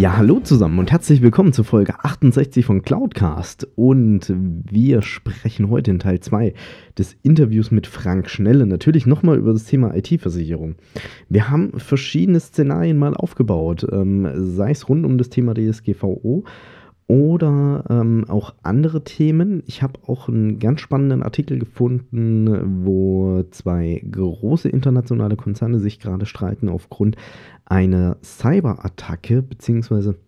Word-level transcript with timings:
Ja, 0.00 0.16
hallo 0.16 0.40
zusammen 0.40 0.78
und 0.78 0.90
herzlich 0.90 1.20
willkommen 1.20 1.52
zur 1.52 1.66
Folge 1.66 1.92
68 2.02 2.64
von 2.64 2.80
Cloudcast. 2.80 3.68
Und 3.76 4.32
wir 4.34 5.02
sprechen 5.02 5.68
heute 5.68 5.90
in 5.90 5.98
Teil 5.98 6.20
2 6.20 6.54
des 6.96 7.18
Interviews 7.22 7.70
mit 7.70 7.86
Frank 7.86 8.30
Schnelle 8.30 8.64
natürlich 8.64 9.04
nochmal 9.04 9.36
über 9.36 9.52
das 9.52 9.66
Thema 9.66 9.94
IT-Versicherung. 9.94 10.76
Wir 11.28 11.50
haben 11.50 11.78
verschiedene 11.78 12.40
Szenarien 12.40 12.96
mal 12.96 13.12
aufgebaut, 13.12 13.86
ähm, 13.92 14.26
sei 14.36 14.70
es 14.70 14.88
rund 14.88 15.04
um 15.04 15.18
das 15.18 15.28
Thema 15.28 15.52
DSGVO 15.52 16.44
oder 17.10 17.82
ähm, 17.90 18.24
auch 18.28 18.54
andere 18.62 19.02
Themen. 19.02 19.64
Ich 19.66 19.82
habe 19.82 19.98
auch 20.06 20.28
einen 20.28 20.60
ganz 20.60 20.80
spannenden 20.80 21.24
Artikel 21.24 21.58
gefunden, 21.58 22.84
wo 22.84 23.42
zwei 23.50 24.00
große 24.08 24.68
internationale 24.68 25.34
Konzerne 25.34 25.80
sich 25.80 25.98
gerade 25.98 26.24
streiten 26.24 26.68
aufgrund 26.68 27.16
einer 27.64 28.16
Cyberattacke 28.22 29.42
beziehungsweise 29.42 30.20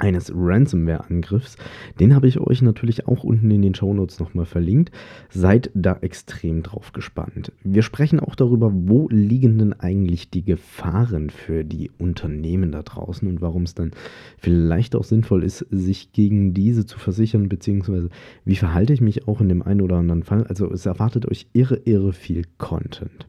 eines 0.00 0.32
Ransomware-Angriffs. 0.34 1.56
Den 1.98 2.14
habe 2.14 2.28
ich 2.28 2.40
euch 2.40 2.62
natürlich 2.62 3.06
auch 3.06 3.24
unten 3.24 3.50
in 3.50 3.62
den 3.62 3.74
Shownotes 3.74 4.18
nochmal 4.20 4.46
verlinkt. 4.46 4.90
Seid 5.28 5.70
da 5.74 5.98
extrem 6.00 6.62
drauf 6.62 6.92
gespannt. 6.92 7.52
Wir 7.62 7.82
sprechen 7.82 8.20
auch 8.20 8.34
darüber, 8.34 8.70
wo 8.72 9.08
liegen 9.08 9.58
denn 9.58 9.72
eigentlich 9.72 10.30
die 10.30 10.44
Gefahren 10.44 11.30
für 11.30 11.64
die 11.64 11.90
Unternehmen 11.98 12.72
da 12.72 12.82
draußen 12.82 13.28
und 13.28 13.40
warum 13.40 13.62
es 13.62 13.74
dann 13.74 13.92
vielleicht 14.38 14.96
auch 14.96 15.04
sinnvoll 15.04 15.44
ist, 15.44 15.66
sich 15.70 16.12
gegen 16.12 16.54
diese 16.54 16.86
zu 16.86 16.98
versichern, 16.98 17.48
beziehungsweise 17.48 18.08
wie 18.44 18.56
verhalte 18.56 18.92
ich 18.92 19.00
mich 19.00 19.28
auch 19.28 19.40
in 19.40 19.48
dem 19.48 19.62
einen 19.62 19.82
oder 19.82 19.96
anderen 19.96 20.22
Fall. 20.22 20.44
Also 20.46 20.70
es 20.70 20.86
erwartet 20.86 21.26
euch 21.26 21.46
irre, 21.52 21.76
irre 21.84 22.12
viel 22.12 22.44
Content. 22.58 23.26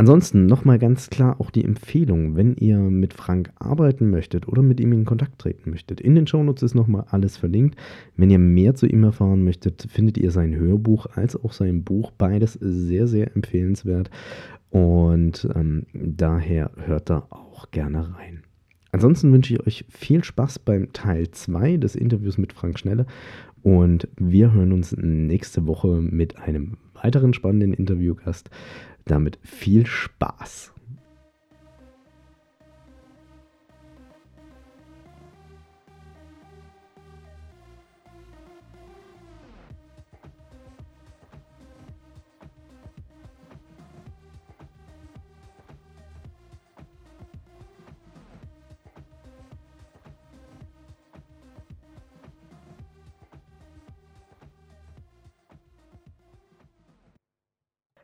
Ansonsten 0.00 0.46
nochmal 0.46 0.78
ganz 0.78 1.10
klar 1.10 1.38
auch 1.42 1.50
die 1.50 1.62
Empfehlung, 1.62 2.34
wenn 2.34 2.56
ihr 2.56 2.78
mit 2.78 3.12
Frank 3.12 3.50
arbeiten 3.56 4.08
möchtet 4.08 4.48
oder 4.48 4.62
mit 4.62 4.80
ihm 4.80 4.94
in 4.94 5.04
Kontakt 5.04 5.38
treten 5.38 5.68
möchtet. 5.68 6.00
In 6.00 6.14
den 6.14 6.26
Shownotes 6.26 6.62
ist 6.62 6.74
nochmal 6.74 7.04
alles 7.10 7.36
verlinkt. 7.36 7.78
Wenn 8.16 8.30
ihr 8.30 8.38
mehr 8.38 8.74
zu 8.74 8.86
ihm 8.86 9.04
erfahren 9.04 9.44
möchtet, 9.44 9.86
findet 9.90 10.16
ihr 10.16 10.30
sein 10.30 10.56
Hörbuch 10.56 11.04
als 11.16 11.36
auch 11.36 11.52
sein 11.52 11.84
Buch. 11.84 12.12
Beides 12.12 12.54
sehr, 12.54 13.08
sehr 13.08 13.36
empfehlenswert. 13.36 14.10
Und 14.70 15.46
ähm, 15.54 15.84
daher 15.92 16.70
hört 16.78 17.10
da 17.10 17.26
auch 17.28 17.70
gerne 17.70 18.16
rein. 18.16 18.44
Ansonsten 18.92 19.30
wünsche 19.34 19.52
ich 19.52 19.66
euch 19.66 19.84
viel 19.90 20.24
Spaß 20.24 20.60
beim 20.60 20.94
Teil 20.94 21.30
2 21.30 21.76
des 21.76 21.94
Interviews 21.94 22.38
mit 22.38 22.54
Frank 22.54 22.78
Schnelle 22.78 23.04
und 23.62 24.08
wir 24.16 24.54
hören 24.54 24.72
uns 24.72 24.96
nächste 24.96 25.66
Woche 25.66 26.00
mit 26.00 26.38
einem 26.38 26.78
weiteren 27.02 27.34
spannenden 27.34 27.72
Interviewgast. 27.72 28.50
Damit 29.04 29.38
viel 29.42 29.86
Spaß! 29.86 30.72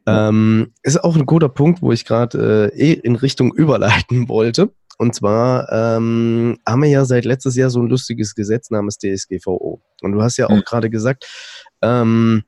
Ähm, 0.07 0.73
ist 0.83 1.03
auch 1.03 1.17
ein 1.17 1.27
guter 1.27 1.49
Punkt, 1.49 1.83
wo 1.83 1.93
ich 1.93 2.05
gerade 2.05 2.71
äh, 2.73 2.79
eh 2.79 2.93
in 2.93 3.17
Richtung 3.17 3.53
überleiten 3.55 4.29
wollte. 4.29 4.73
Und 4.99 5.15
zwar 5.15 5.71
ähm, 5.71 6.59
haben 6.67 6.83
wir 6.83 6.89
ja 6.89 7.05
seit 7.05 7.25
letztes 7.25 7.55
Jahr 7.57 7.71
so 7.71 7.81
ein 7.81 7.89
lustiges 7.89 8.35
Gesetz 8.35 8.71
namens 8.71 8.99
DSGVO. 8.99 9.83
Und 10.03 10.13
du 10.13 10.23
hast 10.23 10.39
ja 10.39 10.47
auch 10.47 10.57
mhm. 10.57 10.63
gerade 10.65 10.89
gesagt, 10.89 11.27
ähm, 11.83 12.45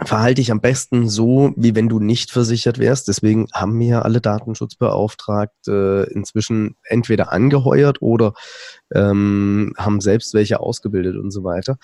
verhalte 0.00 0.36
dich 0.36 0.50
am 0.50 0.60
besten 0.60 1.08
so, 1.08 1.52
wie 1.56 1.74
wenn 1.74 1.88
du 1.88 2.00
nicht 2.00 2.30
versichert 2.30 2.78
wärst. 2.78 3.08
Deswegen 3.08 3.46
haben 3.52 3.78
wir 3.78 3.86
ja 3.86 4.02
alle 4.02 4.20
Datenschutzbeauftragte 4.20 6.08
äh, 6.08 6.12
inzwischen 6.12 6.76
entweder 6.84 7.32
angeheuert 7.32 8.02
oder 8.02 8.34
ähm, 8.94 9.74
haben 9.76 10.00
selbst 10.00 10.34
welche 10.34 10.60
ausgebildet 10.60 11.16
und 11.16 11.30
so 11.30 11.44
weiter. 11.44 11.78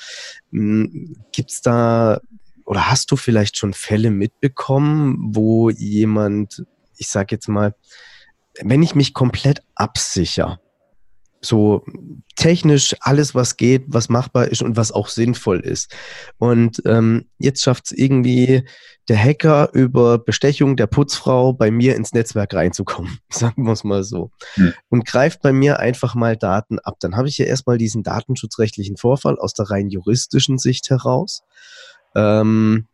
Hm, 0.50 1.16
Gibt 1.32 1.50
es 1.50 1.62
da 1.62 2.20
oder 2.69 2.91
hast 2.91 3.11
du 3.11 3.17
vielleicht 3.17 3.56
schon 3.56 3.73
Fälle 3.73 4.11
mitbekommen, 4.11 5.17
wo 5.34 5.71
jemand, 5.71 6.67
ich 6.99 7.09
sag 7.09 7.33
jetzt 7.33 7.49
mal, 7.49 7.75
wenn 8.61 8.83
ich 8.83 8.95
mich 8.95 9.15
komplett 9.15 9.62
absicher, 9.75 10.61
so 11.41 11.83
technisch 12.37 12.95
alles, 13.01 13.34
was 13.34 13.56
geht, 13.56 13.84
was 13.87 14.11
machbar 14.11 14.49
ist 14.49 14.61
und 14.61 14.77
was 14.77 14.93
auch 14.93 15.09
sinnvoll 15.09 15.61
ist. 15.61 15.97
Und 16.37 16.83
ähm, 16.84 17.31
jetzt 17.39 17.62
schafft 17.62 17.87
es 17.87 17.93
irgendwie 17.93 18.69
der 19.09 19.17
Hacker 19.17 19.71
über 19.73 20.19
Bestechung 20.19 20.77
der 20.77 20.89
Putzfrau 20.89 21.55
bei 21.55 21.71
mir 21.71 21.97
ins 21.97 22.12
Netzwerk 22.12 22.53
reinzukommen, 22.53 23.19
sagen 23.31 23.65
wir 23.65 23.73
es 23.73 23.83
mal 23.83 24.05
so. 24.05 24.31
Hm. 24.55 24.75
Und 24.91 25.06
greift 25.06 25.41
bei 25.41 25.55
mir 25.55 25.79
einfach 25.79 26.15
mal 26.15 26.37
Daten 26.37 26.81
ab. 26.81 26.97
Dann 27.00 27.17
habe 27.17 27.29
ich 27.29 27.39
ja 27.39 27.47
erstmal 27.47 27.79
diesen 27.79 28.03
datenschutzrechtlichen 28.03 28.99
Vorfall 28.99 29.39
aus 29.39 29.55
der 29.55 29.71
rein 29.71 29.89
juristischen 29.89 30.59
Sicht 30.59 30.91
heraus. 30.91 31.45
Ähm, 32.15 32.87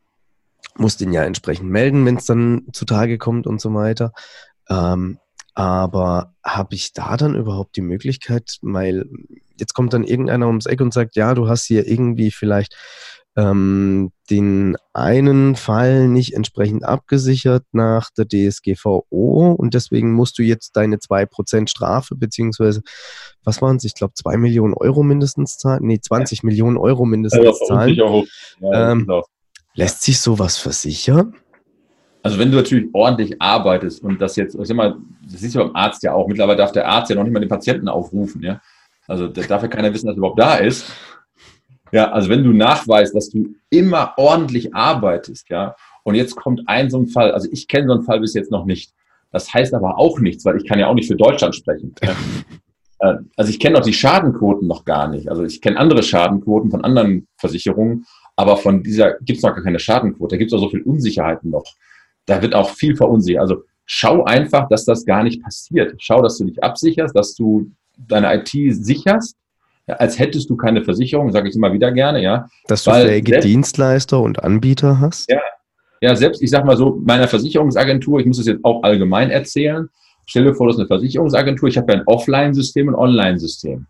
muss 0.77 0.97
den 0.97 1.13
ja 1.13 1.23
entsprechend 1.23 1.71
melden, 1.71 2.05
wenn 2.05 2.17
es 2.17 2.27
dann 2.27 2.67
zutage 2.73 3.19
kommt 3.19 3.47
und 3.47 3.61
so 3.61 3.75
weiter. 3.75 4.13
Ähm, 4.69 5.19
aber 5.55 6.35
habe 6.45 6.75
ich 6.75 6.93
da 6.93 7.17
dann 7.17 7.37
überhaupt 7.37 7.77
die 7.77 7.81
Möglichkeit, 7.81 8.59
weil 8.63 9.07
jetzt 9.57 9.73
kommt 9.73 9.93
dann 9.93 10.03
irgendeiner 10.03 10.49
ums 10.49 10.67
Eck 10.67 10.81
und 10.81 10.93
sagt, 10.93 11.15
ja, 11.15 11.35
du 11.35 11.49
hast 11.49 11.65
hier 11.65 11.87
irgendwie 11.87 12.33
vielleicht 12.33 12.75
ähm, 13.37 14.13
den 14.31 14.77
einen 14.93 15.57
Fall 15.57 16.09
nicht 16.09 16.35
entsprechend 16.35 16.85
abgesichert 16.85 17.65
nach 17.73 18.11
der 18.17 18.27
DSGVO 18.27 19.53
und 19.59 19.75
deswegen 19.75 20.13
musst 20.13 20.39
du 20.39 20.43
jetzt 20.43 20.77
deine 20.77 20.97
2% 20.97 21.69
Strafe, 21.69 22.15
beziehungsweise, 22.15 22.83
was 23.43 23.61
waren 23.61 23.77
es, 23.77 23.85
ich 23.85 23.95
glaube 23.95 24.15
2 24.15 24.37
Millionen 24.37 24.75
Euro 24.75 25.03
mindestens 25.03 25.59
zahlen, 25.59 25.85
nee, 25.85 25.99
20 26.01 26.39
ja. 26.39 26.47
Millionen 26.47 26.77
Euro 26.77 27.05
mindestens 27.05 27.47
also, 27.47 27.65
zahlen. 27.67 27.95
Ja, 28.61 28.93
ähm, 28.93 29.01
genau. 29.01 29.25
Lässt 29.75 30.03
sich 30.03 30.21
sowas 30.21 30.57
versichern? 30.57 31.35
Also 32.23 32.39
wenn 32.39 32.51
du 32.51 32.57
natürlich 32.57 32.89
ordentlich 32.95 33.43
arbeitest 33.43 34.03
und 34.03 34.23
das 34.23 34.37
jetzt, 34.37 34.55
ich 34.55 34.67
sag 34.67 34.77
mal, 34.77 34.97
das 35.31 35.41
siehst 35.41 35.57
du 35.57 35.59
beim 35.59 35.77
Arzt 35.77 36.03
ja 36.05 36.15
auch, 36.15 36.27
mittlerweile 36.27 36.57
darf 36.57 36.73
der 36.73 36.89
Arzt 36.89 37.11
ja 37.11 37.17
noch 37.17 37.25
nicht 37.25 37.33
mal 37.33 37.41
den 37.41 37.49
Patienten 37.49 37.89
aufrufen, 37.89 38.43
ja. 38.43 38.61
Also 39.07 39.29
da 39.29 39.43
darf 39.43 39.61
ja 39.61 39.69
keiner 39.69 39.93
wissen, 39.93 40.07
dass 40.07 40.15
er 40.15 40.19
überhaupt 40.19 40.41
da 40.41 40.55
ist. 40.55 40.87
Ja, 41.95 42.11
also 42.11 42.29
wenn 42.29 42.43
du 42.43 42.53
nachweist, 42.53 43.15
dass 43.15 43.31
du 43.31 43.55
immer 43.71 44.15
ordentlich 44.17 44.75
arbeitest, 44.75 45.49
ja, 45.49 45.77
und 46.03 46.17
jetzt 46.17 46.35
kommt 46.35 46.63
ein 46.67 46.91
so 46.91 46.99
ein 46.99 47.07
Fall, 47.07 47.31
also 47.31 47.49
ich 47.53 47.69
kenne 47.69 47.87
so 47.87 47.93
einen 47.93 48.03
Fall 48.03 48.19
bis 48.19 48.35
jetzt 48.35 48.51
noch 48.51 48.65
nicht. 48.65 48.93
Das 49.31 49.55
heißt 49.55 49.73
aber 49.75 49.97
auch 49.97 50.19
nichts, 50.19 50.45
weil 50.45 50.57
ich 50.57 50.67
kann 50.67 50.81
ja 50.81 50.89
auch 50.89 50.95
nicht 50.95 51.07
für 51.07 51.17
Deutschland 51.17 51.55
sprechen. 51.55 51.95
Äh, 53.01 53.17
also 53.37 53.51
ich 53.51 53.59
kenne 53.59 53.77
auch 53.77 53.83
die 53.83 53.93
Schadenquoten 53.93 54.69
noch 54.69 54.85
gar 54.85 55.09
nicht. 55.09 55.29
Also 55.29 55.43
ich 55.43 55.61
kenne 55.61 55.81
andere 55.81 56.05
Schadenquoten 56.05 56.71
von 56.71 56.85
anderen 56.85 57.27
Versicherungen, 57.39 58.07
aber 58.37 58.57
von 58.57 58.85
dieser 58.85 59.15
gibt 59.15 59.39
es 59.39 59.43
noch 59.43 59.53
gar 59.53 59.65
keine 59.65 59.81
Schadenquote. 59.81 60.37
Da 60.37 60.39
gibt 60.39 60.53
es 60.53 60.57
auch 60.57 60.63
so 60.63 60.71
viel 60.71 60.83
Unsicherheiten 60.83 61.51
noch. 61.51 61.65
Da 62.25 62.41
wird 62.41 62.55
auch 62.55 62.71
viel 62.71 62.95
verunsichert. 62.95 63.41
Also 63.41 63.65
schau 63.85 64.23
einfach, 64.23 64.69
dass 64.69 64.85
das 64.85 65.05
gar 65.05 65.25
nicht 65.25 65.43
passiert. 65.43 65.97
Schau, 65.99 66.23
dass 66.23 66.39
du 66.39 66.45
dich 66.45 66.63
absicherst, 66.63 67.17
dass 67.17 67.35
du 67.35 67.73
deine 67.97 68.33
IT 68.33 68.53
sicherst 68.53 69.37
ja, 69.87 69.97
als 69.97 70.19
hättest 70.19 70.49
du 70.51 70.57
keine 70.57 70.83
Versicherung, 70.83 71.31
sage 71.33 71.49
ich 71.49 71.57
immer 71.57 71.73
wieder 71.73 71.93
gerne, 71.93 72.23
ja. 72.23 72.49
Dass 72.67 72.85
du 72.85 72.93
fähige 72.93 73.33
selbst, 73.33 73.47
Dienstleister 73.47 74.21
und 74.21 74.43
Anbieter 74.43 75.01
hast? 75.01 75.31
Ja, 75.31 75.41
ja, 76.01 76.15
selbst, 76.17 76.43
ich 76.43 76.51
sage 76.51 76.67
mal 76.67 76.77
so, 76.77 77.01
meiner 77.05 77.29
Versicherungsagentur, 77.29 78.21
ich 78.21 78.27
muss 78.27 78.39
es 78.39 78.47
jetzt 78.47 78.65
auch 78.65 78.83
allgemein 78.83 79.31
erzählen, 79.31 79.89
stelle 80.27 80.55
vor, 80.55 80.67
das 80.67 80.77
ist 80.77 80.81
eine 80.81 80.89
Versicherungsagentur, 80.89 81.69
ich 81.69 81.77
habe 81.77 81.93
ja 81.93 81.99
ein 81.99 82.07
Offline-System 82.07 82.89
und 82.89 82.95
ein 82.95 83.01
Online-System. 83.01 83.87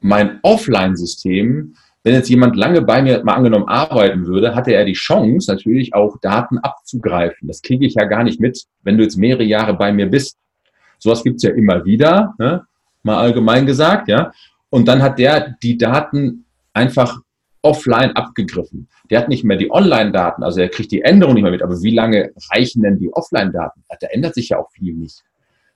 Mein 0.00 0.40
Offline-System, 0.42 1.74
wenn 2.04 2.14
jetzt 2.14 2.28
jemand 2.28 2.56
lange 2.56 2.82
bei 2.82 3.00
mir 3.02 3.22
mal 3.24 3.34
angenommen 3.34 3.68
arbeiten 3.68 4.26
würde, 4.26 4.54
hatte 4.54 4.72
er 4.72 4.84
die 4.84 4.92
Chance, 4.92 5.50
natürlich 5.50 5.94
auch 5.94 6.16
Daten 6.20 6.58
abzugreifen. 6.58 7.46
Das 7.46 7.62
kriege 7.62 7.86
ich 7.86 7.94
ja 7.94 8.04
gar 8.04 8.24
nicht 8.24 8.40
mit, 8.40 8.64
wenn 8.82 8.96
du 8.96 9.04
jetzt 9.04 9.16
mehrere 9.16 9.44
Jahre 9.44 9.74
bei 9.74 9.92
mir 9.92 10.06
bist. 10.06 10.36
Sowas 10.98 11.22
gibt's 11.22 11.44
ja 11.44 11.50
immer 11.50 11.84
wieder, 11.84 12.34
ne? 12.38 12.64
mal 13.02 13.18
allgemein 13.18 13.66
gesagt, 13.66 14.08
ja. 14.08 14.32
Und 14.72 14.88
dann 14.88 15.02
hat 15.02 15.18
der 15.18 15.54
die 15.62 15.76
Daten 15.76 16.46
einfach 16.72 17.20
offline 17.60 18.12
abgegriffen. 18.12 18.88
Der 19.10 19.20
hat 19.20 19.28
nicht 19.28 19.44
mehr 19.44 19.58
die 19.58 19.70
Online-Daten, 19.70 20.42
also 20.42 20.62
er 20.62 20.70
kriegt 20.70 20.90
die 20.90 21.02
Änderung 21.02 21.34
nicht 21.34 21.42
mehr 21.42 21.52
mit, 21.52 21.62
aber 21.62 21.82
wie 21.82 21.94
lange 21.94 22.32
reichen 22.50 22.82
denn 22.82 22.98
die 22.98 23.12
Offline-Daten? 23.12 23.84
Da 24.00 24.06
ändert 24.08 24.34
sich 24.34 24.48
ja 24.48 24.58
auch 24.58 24.70
viel 24.70 24.94
nicht. 24.94 25.22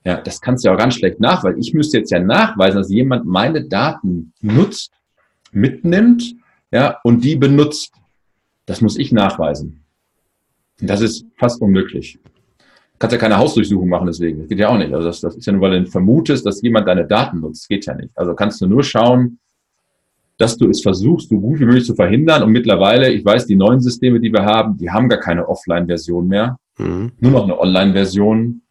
Ja, 0.02 0.18
das 0.22 0.40
kannst 0.40 0.64
du 0.64 0.68
ja 0.68 0.74
auch 0.74 0.78
ganz 0.78 0.94
schlecht 0.94 1.20
nachweisen. 1.20 1.60
Ich 1.60 1.74
müsste 1.74 1.98
jetzt 1.98 2.10
ja 2.10 2.20
nachweisen, 2.20 2.78
dass 2.78 2.90
jemand 2.90 3.26
meine 3.26 3.68
Daten 3.68 4.32
nutzt, 4.40 4.92
mitnimmt, 5.52 6.34
ja, 6.72 6.98
und 7.04 7.22
die 7.22 7.36
benutzt. 7.36 7.92
Das 8.64 8.80
muss 8.80 8.96
ich 8.96 9.12
nachweisen. 9.12 9.84
Das 10.80 11.02
ist 11.02 11.26
fast 11.36 11.60
unmöglich. 11.60 12.18
Kannst 12.98 13.12
ja 13.12 13.18
keine 13.18 13.36
Hausdurchsuchung 13.36 13.88
machen 13.88 14.06
deswegen. 14.06 14.40
Das 14.40 14.48
geht 14.48 14.58
ja 14.58 14.68
auch 14.68 14.78
nicht. 14.78 14.92
Also 14.92 15.06
das, 15.06 15.20
das 15.20 15.36
ist 15.36 15.46
ja 15.46 15.52
nur, 15.52 15.62
weil 15.62 15.84
du 15.84 15.90
vermutest, 15.90 16.46
dass 16.46 16.62
jemand 16.62 16.88
deine 16.88 17.06
Daten 17.06 17.40
nutzt. 17.40 17.64
Das 17.64 17.68
geht 17.68 17.86
ja 17.86 17.94
nicht. 17.94 18.10
Also 18.14 18.34
kannst 18.34 18.60
du 18.60 18.66
nur 18.66 18.82
schauen, 18.82 19.38
dass 20.38 20.56
du 20.56 20.68
es 20.68 20.82
versuchst, 20.82 21.28
so 21.28 21.40
gut 21.40 21.60
wie 21.60 21.64
möglich 21.64 21.84
zu 21.84 21.94
verhindern. 21.94 22.42
Und 22.42 22.52
mittlerweile, 22.52 23.10
ich 23.10 23.24
weiß, 23.24 23.46
die 23.46 23.56
neuen 23.56 23.80
Systeme, 23.80 24.20
die 24.20 24.32
wir 24.32 24.44
haben, 24.44 24.76
die 24.76 24.90
haben 24.90 25.08
gar 25.08 25.20
keine 25.20 25.48
Offline-Version 25.48 26.28
mehr. 26.28 26.58
Mhm. 26.78 27.12
Nur 27.20 27.32
noch 27.32 27.44
eine 27.44 27.58
Online-Version. 27.58 28.62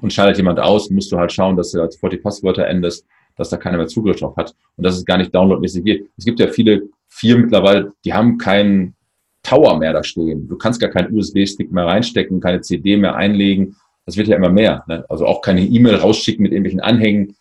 Und 0.00 0.12
schaltet 0.12 0.38
jemand 0.38 0.58
aus, 0.58 0.90
musst 0.90 1.12
du 1.12 1.18
halt 1.18 1.32
schauen, 1.32 1.56
dass 1.56 1.70
du 1.70 1.80
halt 1.80 1.92
sofort 1.92 2.12
die 2.12 2.16
Passwörter 2.16 2.66
änderst, 2.66 3.06
dass 3.36 3.50
da 3.50 3.56
keiner 3.56 3.76
mehr 3.76 3.86
Zugriff 3.86 4.18
drauf 4.18 4.36
hat. 4.36 4.54
Und 4.76 4.84
dass 4.84 4.96
es 4.96 5.04
gar 5.04 5.18
nicht 5.18 5.32
downloadmäßig 5.32 5.84
geht. 5.84 6.10
Es 6.16 6.24
gibt 6.24 6.40
ja 6.40 6.48
viele 6.48 6.88
Firmen 7.06 7.44
mittlerweile, 7.44 7.92
die 8.04 8.12
haben 8.12 8.36
keinen 8.36 8.95
Tower 9.46 9.78
mehr 9.78 9.92
da 9.92 10.02
stehen. 10.02 10.48
Du 10.48 10.56
kannst 10.56 10.80
gar 10.80 10.90
keinen 10.90 11.16
USB-Stick 11.16 11.70
mehr 11.70 11.86
reinstecken, 11.86 12.40
keine 12.40 12.60
CD 12.60 12.96
mehr 12.96 13.14
einlegen. 13.14 13.76
Das 14.04 14.16
wird 14.16 14.28
ja 14.28 14.36
immer 14.36 14.50
mehr. 14.50 14.84
Ne? 14.88 15.04
Also 15.08 15.26
auch 15.26 15.40
keine 15.40 15.62
E-Mail 15.62 15.96
rausschicken 15.96 16.42
mit 16.42 16.52
irgendwelchen 16.52 16.80
Anhängen. 16.80 17.36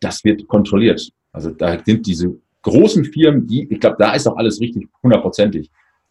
Das 0.00 0.24
wird 0.24 0.46
kontrolliert. 0.46 1.10
Also 1.32 1.50
da 1.50 1.78
sind 1.84 2.06
diese 2.06 2.36
großen 2.62 3.04
Firmen, 3.06 3.46
die, 3.46 3.66
ich 3.70 3.80
glaube, 3.80 3.96
da 3.98 4.14
ist 4.14 4.26
auch 4.26 4.36
alles 4.36 4.60
richtig 4.60 4.88
hundertprozentig. 5.02 5.70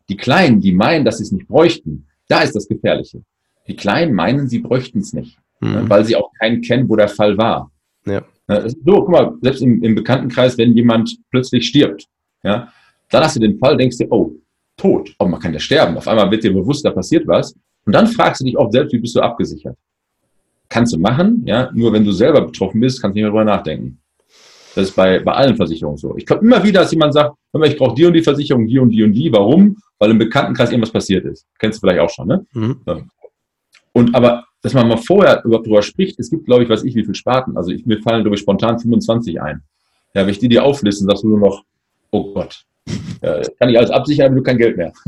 Die 0.09 0.17
Kleinen, 0.17 0.59
die 0.59 0.73
meinen, 0.73 1.05
dass 1.05 1.17
sie 1.17 1.23
es 1.23 1.31
nicht 1.31 1.47
bräuchten, 1.47 2.07
da 2.27 2.41
ist 2.41 2.55
das 2.55 2.67
Gefährliche. 2.67 3.23
Die 3.67 3.75
Kleinen 3.75 4.13
meinen, 4.13 4.47
sie 4.47 4.59
bräuchten 4.59 4.99
es 4.99 5.13
nicht, 5.13 5.37
mhm. 5.59 5.71
Ne, 5.71 5.89
weil 5.89 6.05
sie 6.05 6.15
auch 6.15 6.31
keinen 6.39 6.61
kennen, 6.61 6.89
wo 6.89 6.95
der 6.95 7.09
Fall 7.09 7.37
war. 7.37 7.71
Ja. 8.05 8.23
So, 8.67 8.75
guck 8.85 9.09
mal, 9.09 9.33
selbst 9.41 9.61
im, 9.61 9.83
im 9.83 9.95
Bekanntenkreis, 9.95 10.57
wenn 10.57 10.73
jemand 10.73 11.17
plötzlich 11.31 11.67
stirbt, 11.67 12.05
ja, 12.43 12.71
dann 13.09 13.23
hast 13.23 13.35
du 13.35 13.41
den 13.41 13.57
Fall, 13.59 13.75
denkst 13.75 13.97
du, 13.97 14.05
oh, 14.09 14.35
tot, 14.77 15.13
oh, 15.19 15.25
man 15.25 15.39
kann 15.39 15.53
ja 15.53 15.59
sterben. 15.59 15.97
Auf 15.97 16.07
einmal 16.07 16.29
wird 16.31 16.43
dir 16.43 16.53
bewusst, 16.53 16.85
da 16.85 16.91
passiert 16.91 17.27
was. 17.27 17.55
Und 17.85 17.93
dann 17.93 18.07
fragst 18.07 18.41
du 18.41 18.45
dich 18.45 18.57
auch 18.57 18.71
selbst, 18.71 18.93
wie 18.93 18.99
bist 18.99 19.15
du 19.15 19.21
abgesichert? 19.21 19.75
Kannst 20.69 20.93
du 20.93 20.99
machen, 20.99 21.43
ja, 21.45 21.71
nur 21.73 21.93
wenn 21.93 22.03
du 22.03 22.11
selber 22.11 22.41
betroffen 22.41 22.81
bist, 22.81 23.01
kannst 23.01 23.15
du 23.15 23.19
nicht 23.19 23.23
mehr 23.23 23.31
drüber 23.31 23.45
nachdenken. 23.45 23.99
Das 24.75 24.89
ist 24.89 24.95
bei, 24.95 25.19
bei 25.19 25.33
allen 25.33 25.55
Versicherungen 25.55 25.97
so. 25.97 26.15
Ich 26.17 26.25
komme 26.25 26.41
immer 26.41 26.63
wieder, 26.63 26.81
dass 26.81 26.91
jemand 26.91 27.13
sagt, 27.13 27.35
ich 27.63 27.77
brauche 27.77 27.95
die 27.95 28.05
und 28.05 28.13
die 28.13 28.21
Versicherung, 28.21 28.67
die 28.67 28.77
und 28.77 28.91
die 28.91 29.03
und 29.03 29.13
die. 29.13 29.31
Warum? 29.31 29.77
Weil 29.97 30.11
im 30.11 30.19
Bekanntenkreis 30.19 30.69
irgendwas 30.69 30.91
passiert 30.91 31.25
ist. 31.25 31.47
Kennst 31.57 31.77
du 31.77 31.87
vielleicht 31.87 32.01
auch 32.01 32.09
schon, 32.09 32.27
ne? 32.27 32.45
Mhm. 32.53 32.81
Und 33.93 34.13
aber, 34.13 34.45
dass 34.61 34.75
man 34.75 34.87
mal 34.87 34.97
vorher 34.97 35.43
überhaupt 35.43 35.65
drüber 35.65 35.81
spricht, 35.81 36.19
es 36.19 36.29
gibt, 36.29 36.45
glaube 36.45 36.63
ich, 36.63 36.69
weiß 36.69 36.83
ich, 36.83 36.93
wie 36.93 37.01
viele 37.01 37.15
Sparten. 37.15 37.57
Also 37.57 37.71
ich, 37.71 37.87
mir 37.87 37.99
fallen, 38.01 38.21
glaube 38.21 38.35
ich, 38.35 38.41
spontan 38.41 38.77
25 38.77 39.41
ein. 39.41 39.63
Ja, 40.13 40.21
wenn 40.21 40.29
ich 40.29 40.37
die 40.37 40.47
dir 40.47 40.63
aufliste, 40.63 41.05
sagst 41.05 41.23
du 41.23 41.29
nur 41.29 41.39
noch, 41.39 41.63
oh 42.11 42.33
Gott, 42.33 42.63
ja, 43.21 43.41
kann 43.59 43.69
ich 43.69 43.77
alles 43.77 43.91
absichern, 43.91 44.27
aber 44.27 44.35
du 44.35 44.43
kein 44.43 44.57
Geld 44.57 44.77
mehr. 44.77 44.91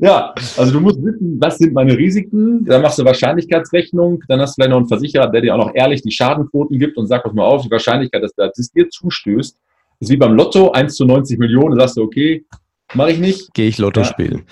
Ja, 0.00 0.34
also 0.56 0.72
du 0.72 0.80
musst 0.80 1.02
wissen, 1.04 1.36
was 1.40 1.58
sind 1.58 1.72
meine 1.72 1.96
Risiken, 1.96 2.64
dann 2.64 2.82
machst 2.82 2.98
du 2.98 3.04
Wahrscheinlichkeitsrechnung, 3.04 4.20
dann 4.26 4.40
hast 4.40 4.50
du 4.50 4.54
vielleicht 4.54 4.70
noch 4.70 4.78
einen 4.78 4.88
Versicherer, 4.88 5.28
der 5.30 5.42
dir 5.42 5.54
auch 5.54 5.66
noch 5.66 5.74
ehrlich 5.74 6.02
die 6.02 6.10
Schadenquoten 6.10 6.78
gibt 6.78 6.96
und 6.96 7.06
sagt, 7.06 7.22
pass 7.24 7.32
mal 7.32 7.44
auf, 7.44 7.62
die 7.62 7.70
Wahrscheinlichkeit, 7.70 8.22
dass 8.22 8.34
das 8.34 8.72
dir 8.72 8.88
zustößt, 8.88 9.56
ist 10.00 10.10
wie 10.10 10.16
beim 10.16 10.34
Lotto, 10.34 10.72
1 10.72 10.96
zu 10.96 11.04
90 11.04 11.38
Millionen, 11.38 11.76
da 11.76 11.82
sagst 11.82 11.98
du, 11.98 12.02
okay, 12.02 12.44
mache 12.94 13.12
ich 13.12 13.20
nicht. 13.20 13.54
Gehe 13.54 13.68
ich 13.68 13.78
Lotto 13.78 14.00
ja. 14.00 14.06
spielen. 14.06 14.42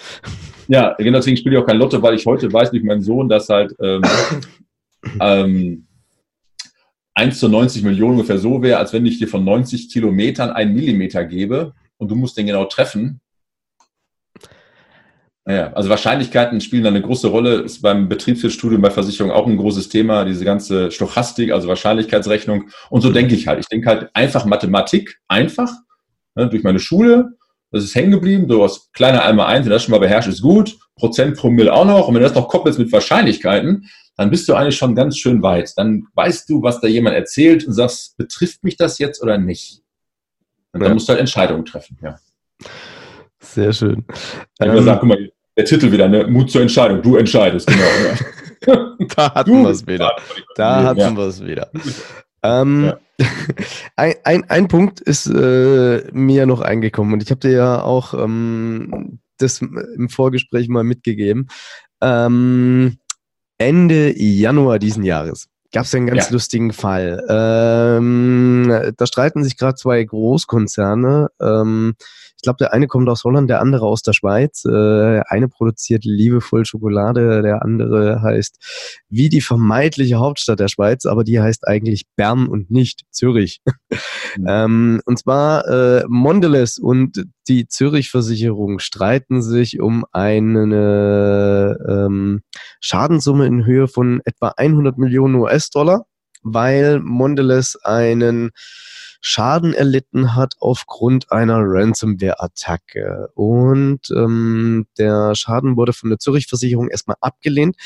Ja, 0.68 0.94
genau 0.98 1.18
deswegen 1.18 1.36
spiele 1.36 1.56
ich 1.56 1.62
auch 1.62 1.66
kein 1.66 1.78
Lotto, 1.78 2.00
weil 2.00 2.14
ich 2.14 2.24
heute 2.24 2.52
weiß 2.52 2.70
durch 2.70 2.84
meinen 2.84 3.02
Sohn, 3.02 3.28
dass 3.28 3.48
halt 3.48 3.74
ähm, 3.82 4.02
ähm, 5.20 5.87
1 7.18 7.38
zu 7.38 7.48
90 7.48 7.82
Millionen 7.82 8.14
ungefähr 8.14 8.38
so 8.38 8.62
wäre, 8.62 8.78
als 8.78 8.92
wenn 8.92 9.06
ich 9.06 9.18
dir 9.18 9.28
von 9.28 9.44
90 9.44 9.90
Kilometern 9.90 10.50
einen 10.50 10.74
Millimeter 10.74 11.24
gebe 11.24 11.74
und 11.96 12.10
du 12.10 12.14
musst 12.14 12.36
den 12.36 12.46
genau 12.46 12.64
treffen 12.64 13.20
ja, 15.48 15.72
also 15.72 15.88
Wahrscheinlichkeiten 15.88 16.60
spielen 16.60 16.82
da 16.82 16.90
eine 16.90 17.00
große 17.00 17.28
Rolle. 17.28 17.62
Ist 17.62 17.80
beim 17.80 18.06
Betriebswirtstudium 18.10 18.82
bei 18.82 18.90
Versicherungen 18.90 19.34
auch 19.34 19.46
ein 19.46 19.56
großes 19.56 19.88
Thema, 19.88 20.26
diese 20.26 20.44
ganze 20.44 20.90
Stochastik, 20.90 21.52
also 21.52 21.68
Wahrscheinlichkeitsrechnung. 21.68 22.68
Und 22.90 23.00
so 23.00 23.10
denke 23.10 23.34
ich 23.34 23.46
halt. 23.46 23.58
Ich 23.58 23.66
denke 23.66 23.88
halt 23.88 24.10
einfach 24.12 24.44
Mathematik, 24.44 25.18
einfach, 25.26 25.72
ne, 26.34 26.50
durch 26.50 26.62
meine 26.64 26.80
Schule. 26.80 27.30
Das 27.70 27.82
ist 27.82 27.94
hängen 27.94 28.10
geblieben. 28.10 28.46
Du 28.46 28.62
hast 28.62 28.92
kleiner 28.92 29.24
einmal 29.24 29.46
eins, 29.46 29.64
wenn 29.64 29.72
das 29.72 29.84
schon 29.84 29.92
mal 29.92 30.00
beherrscht, 30.00 30.28
ist 30.28 30.42
gut. 30.42 30.76
Prozent 30.96 31.38
pro 31.38 31.48
Mill 31.48 31.70
auch 31.70 31.86
noch. 31.86 32.08
Und 32.08 32.14
wenn 32.14 32.22
du 32.22 32.28
das 32.28 32.36
noch 32.36 32.48
koppelst 32.48 32.78
mit 32.78 32.92
Wahrscheinlichkeiten, 32.92 33.88
dann 34.18 34.30
bist 34.30 34.48
du 34.48 34.54
eigentlich 34.54 34.76
schon 34.76 34.96
ganz 34.96 35.16
schön 35.16 35.42
weit. 35.42 35.72
Dann 35.76 36.08
weißt 36.14 36.50
du, 36.50 36.60
was 36.60 36.80
da 36.80 36.88
jemand 36.88 37.14
erzählt 37.14 37.64
und 37.64 37.72
sagst, 37.72 38.16
betrifft 38.16 38.64
mich 38.64 38.76
das 38.76 38.98
jetzt 38.98 39.22
oder 39.22 39.38
nicht? 39.38 39.80
Und 40.72 40.80
dann 40.80 40.90
ja. 40.90 40.94
musst 40.94 41.08
du 41.08 41.12
halt 41.12 41.20
Entscheidungen 41.20 41.64
treffen, 41.64 41.96
ja. 42.02 42.18
Sehr 43.38 43.72
schön. 43.72 44.04
Ich 44.08 44.66
ähm, 44.66 44.74
gesagt, 44.74 45.00
guck 45.00 45.08
mal, 45.08 45.30
der 45.56 45.64
Titel 45.64 45.92
wieder, 45.92 46.08
ne? 46.08 46.26
Mut 46.26 46.50
zur 46.50 46.62
Entscheidung. 46.62 47.00
Du 47.00 47.16
entscheidest, 47.16 47.68
genau. 47.68 48.88
Da 49.14 49.32
hatten 49.34 49.62
wir 49.62 49.70
es 49.70 49.86
wieder. 49.86 50.16
Da 50.56 50.82
hatten 50.82 50.98
ja. 50.98 51.16
wir 51.16 51.24
es 51.26 51.42
wieder. 51.42 51.70
Ähm, 52.42 52.86
ja. 52.86 52.98
ein, 53.96 54.14
ein, 54.24 54.50
ein 54.50 54.68
Punkt 54.68 55.00
ist 55.00 55.26
äh, 55.26 56.02
mir 56.12 56.44
noch 56.44 56.60
eingekommen 56.60 57.12
und 57.12 57.22
ich 57.22 57.30
habe 57.30 57.38
dir 57.38 57.52
ja 57.52 57.82
auch 57.82 58.14
ähm, 58.14 59.20
das 59.38 59.62
im 59.62 60.08
Vorgespräch 60.08 60.68
mal 60.68 60.82
mitgegeben. 60.82 61.46
Ähm, 62.02 62.98
Ende 63.58 64.14
Januar 64.16 64.78
diesen 64.78 65.02
Jahres 65.02 65.48
gab 65.72 65.84
es 65.84 65.94
einen 65.94 66.06
ganz 66.06 66.26
ja. 66.26 66.32
lustigen 66.32 66.72
Fall. 66.72 67.24
Ähm, 67.28 68.92
da 68.96 69.06
streiten 69.06 69.44
sich 69.44 69.56
gerade 69.56 69.74
zwei 69.74 70.02
Großkonzerne. 70.02 71.28
Ähm, 71.40 71.94
ich 72.38 72.42
glaube, 72.42 72.58
der 72.58 72.72
eine 72.72 72.86
kommt 72.86 73.08
aus 73.08 73.24
Holland, 73.24 73.50
der 73.50 73.60
andere 73.60 73.84
aus 73.86 74.02
der 74.02 74.12
Schweiz. 74.12 74.64
Äh, 74.64 75.20
eine 75.26 75.48
produziert 75.48 76.04
liebevoll 76.04 76.64
Schokolade, 76.64 77.42
der 77.42 77.62
andere 77.62 78.22
heißt 78.22 79.04
wie 79.08 79.28
die 79.28 79.40
vermeintliche 79.40 80.18
Hauptstadt 80.18 80.60
der 80.60 80.68
Schweiz, 80.68 81.04
aber 81.04 81.24
die 81.24 81.40
heißt 81.40 81.66
eigentlich 81.66 82.04
Bern 82.14 82.46
und 82.46 82.70
nicht 82.70 83.02
Zürich. 83.10 83.60
Mhm. 84.36 84.46
ähm, 84.46 85.00
und 85.04 85.18
zwar 85.18 85.66
äh, 85.66 86.04
Mondelez 86.06 86.78
und 86.78 87.24
die 87.48 87.66
Zürich-Versicherung 87.66 88.78
streiten 88.78 89.42
sich 89.42 89.80
um 89.80 90.04
eine 90.12 91.76
ähm, 91.88 92.42
Schadenssumme 92.80 93.46
in 93.46 93.64
Höhe 93.64 93.88
von 93.88 94.20
etwa 94.24 94.52
100 94.56 94.96
Millionen 94.98 95.34
US-Dollar, 95.58 96.06
weil 96.42 97.00
Mondelez 97.00 97.76
einen 97.82 98.50
Schaden 99.20 99.74
erlitten 99.74 100.36
hat 100.36 100.54
aufgrund 100.60 101.32
einer 101.32 101.58
Ransomware-Attacke. 101.58 103.28
Und 103.34 104.10
ähm, 104.14 104.86
der 104.96 105.34
Schaden 105.34 105.76
wurde 105.76 105.92
von 105.92 106.10
der 106.10 106.20
Zürich-Versicherung 106.20 106.88
erstmal 106.88 107.16
abgelehnt 107.20 107.76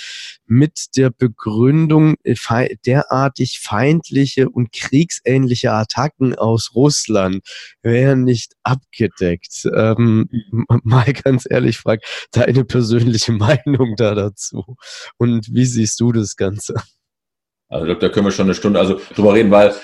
mit 0.45 0.95
der 0.97 1.09
Begründung, 1.09 2.17
äh, 2.23 2.37
derartig 2.85 3.61
feindliche 3.63 4.51
und 4.51 4.73
kriegsähnliche 4.73 5.73
Attacken 5.73 6.35
aus 6.35 6.73
Russland 6.75 7.43
wären 7.81 8.25
nicht 8.25 8.53
abgedeckt. 8.63 9.67
Ähm, 9.75 10.29
mal 10.85 11.11
ganz 11.15 11.47
ehrlich, 11.49 11.79
frag 11.79 12.01
deine 12.33 12.67
persönliche 12.67 13.33
Meinung 13.33 13.95
da 13.97 14.15
dazu. 14.15 14.77
Und 15.17 15.49
wie 15.55 15.65
siehst 15.65 15.99
du 16.01 16.13
das 16.13 16.37
Ganze? 16.37 16.75
Also, 17.73 17.95
da 17.95 18.09
können 18.09 18.27
wir 18.27 18.33
schon 18.33 18.47
eine 18.47 18.55
Stunde 18.55 18.79
also 18.79 19.01
drüber 19.15 19.35
reden, 19.35 19.51
weil 19.51 19.75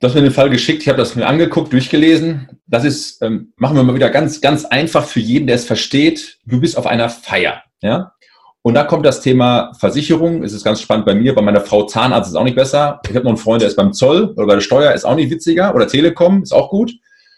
Du 0.00 0.06
hast 0.06 0.14
mir 0.14 0.22
den 0.22 0.32
Fall 0.32 0.48
geschickt, 0.48 0.80
ich 0.80 0.88
habe 0.88 0.96
das 0.96 1.14
mir 1.14 1.26
angeguckt, 1.26 1.74
durchgelesen. 1.74 2.48
Das 2.66 2.84
ist, 2.84 3.20
ähm, 3.20 3.52
machen 3.56 3.76
wir 3.76 3.82
mal 3.82 3.94
wieder 3.94 4.08
ganz, 4.08 4.40
ganz 4.40 4.64
einfach 4.64 5.04
für 5.04 5.20
jeden, 5.20 5.46
der 5.46 5.56
es 5.56 5.66
versteht. 5.66 6.38
Du 6.46 6.58
bist 6.58 6.78
auf 6.78 6.86
einer 6.86 7.10
Feier, 7.10 7.62
ja. 7.82 8.14
Und 8.62 8.74
da 8.74 8.84
kommt 8.84 9.04
das 9.04 9.20
Thema 9.20 9.74
Versicherung. 9.78 10.42
Es 10.42 10.54
ist 10.54 10.64
ganz 10.64 10.80
spannend 10.80 11.04
bei 11.04 11.14
mir. 11.14 11.34
Bei 11.34 11.42
meiner 11.42 11.60
Frau 11.60 11.84
Zahnarzt 11.84 12.30
ist 12.30 12.36
auch 12.36 12.44
nicht 12.44 12.56
besser. 12.56 13.00
Ich 13.04 13.14
habe 13.14 13.24
noch 13.24 13.32
einen 13.32 13.36
Freund, 13.36 13.60
der 13.60 13.68
ist 13.68 13.76
beim 13.76 13.92
Zoll 13.92 14.32
oder 14.36 14.46
bei 14.46 14.54
der 14.54 14.62
Steuer, 14.62 14.94
ist 14.94 15.04
auch 15.04 15.16
nicht 15.16 15.30
witziger. 15.30 15.74
Oder 15.74 15.86
Telekom, 15.86 16.42
ist 16.42 16.52
auch 16.52 16.70
gut. 16.70 16.92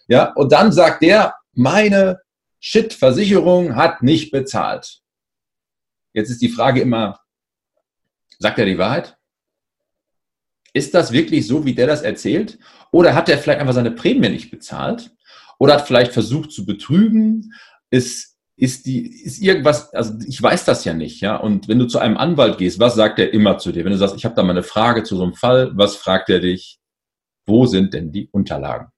Ja, 0.07 0.33
und 0.35 0.53
dann 0.53 0.71
sagt 0.71 1.03
der, 1.03 1.35
meine 1.55 2.21
Shit-Versicherung 2.61 3.75
hat 3.75 4.05
nicht 4.05 4.31
bezahlt. 4.31 5.01
Jetzt 6.13 6.31
ist 6.31 6.43
die 6.43 6.49
Frage 6.49 6.81
immer, 6.81 7.19
sagt 8.39 8.59
er 8.59 8.67
die 8.67 8.79
Wahrheit? 8.79 9.17
Ist 10.75 10.95
das 10.95 11.13
wirklich 11.13 11.47
so, 11.47 11.65
wie 11.65 11.75
der 11.75 11.87
das 11.87 12.03
erzählt? 12.03 12.59
Oder 12.91 13.15
hat 13.15 13.29
er 13.29 13.39
vielleicht 13.39 13.61
einfach 13.61 13.75
seine 13.75 13.91
Prämie 13.91 14.29
nicht 14.29 14.51
bezahlt? 14.51 15.11
Oder 15.59 15.75
hat 15.75 15.87
vielleicht 15.87 16.13
versucht 16.13 16.51
zu 16.51 16.65
betrügen? 16.65 17.53
Ist, 17.91 18.37
ist 18.57 18.87
die, 18.87 19.07
ist 19.07 19.41
irgendwas, 19.41 19.93
also 19.93 20.15
ich 20.27 20.43
weiß 20.43 20.65
das 20.65 20.85
ja 20.85 20.95
nicht, 20.95 21.21
ja. 21.21 21.37
Und 21.37 21.69
wenn 21.69 21.79
du 21.79 21.87
zu 21.87 21.99
einem 21.99 22.17
Anwalt 22.17 22.59
gehst, 22.59 22.79
was 22.79 22.95
sagt 22.95 23.19
er 23.19 23.33
immer 23.33 23.59
zu 23.59 23.73
dir? 23.73 23.85
Wenn 23.85 23.93
du 23.93 23.99
sagst, 23.99 24.17
ich 24.17 24.25
habe 24.25 24.35
da 24.35 24.43
mal 24.43 24.51
eine 24.51 24.63
Frage 24.63 25.03
zu 25.03 25.17
so 25.17 25.23
einem 25.23 25.35
Fall, 25.35 25.73
was 25.75 25.97
fragt 25.97 26.31
er 26.31 26.41
dich? 26.41 26.79
Wo 27.47 27.67
sind 27.67 27.93
denn 27.93 28.13
die 28.13 28.29
Unterlagen? 28.31 28.89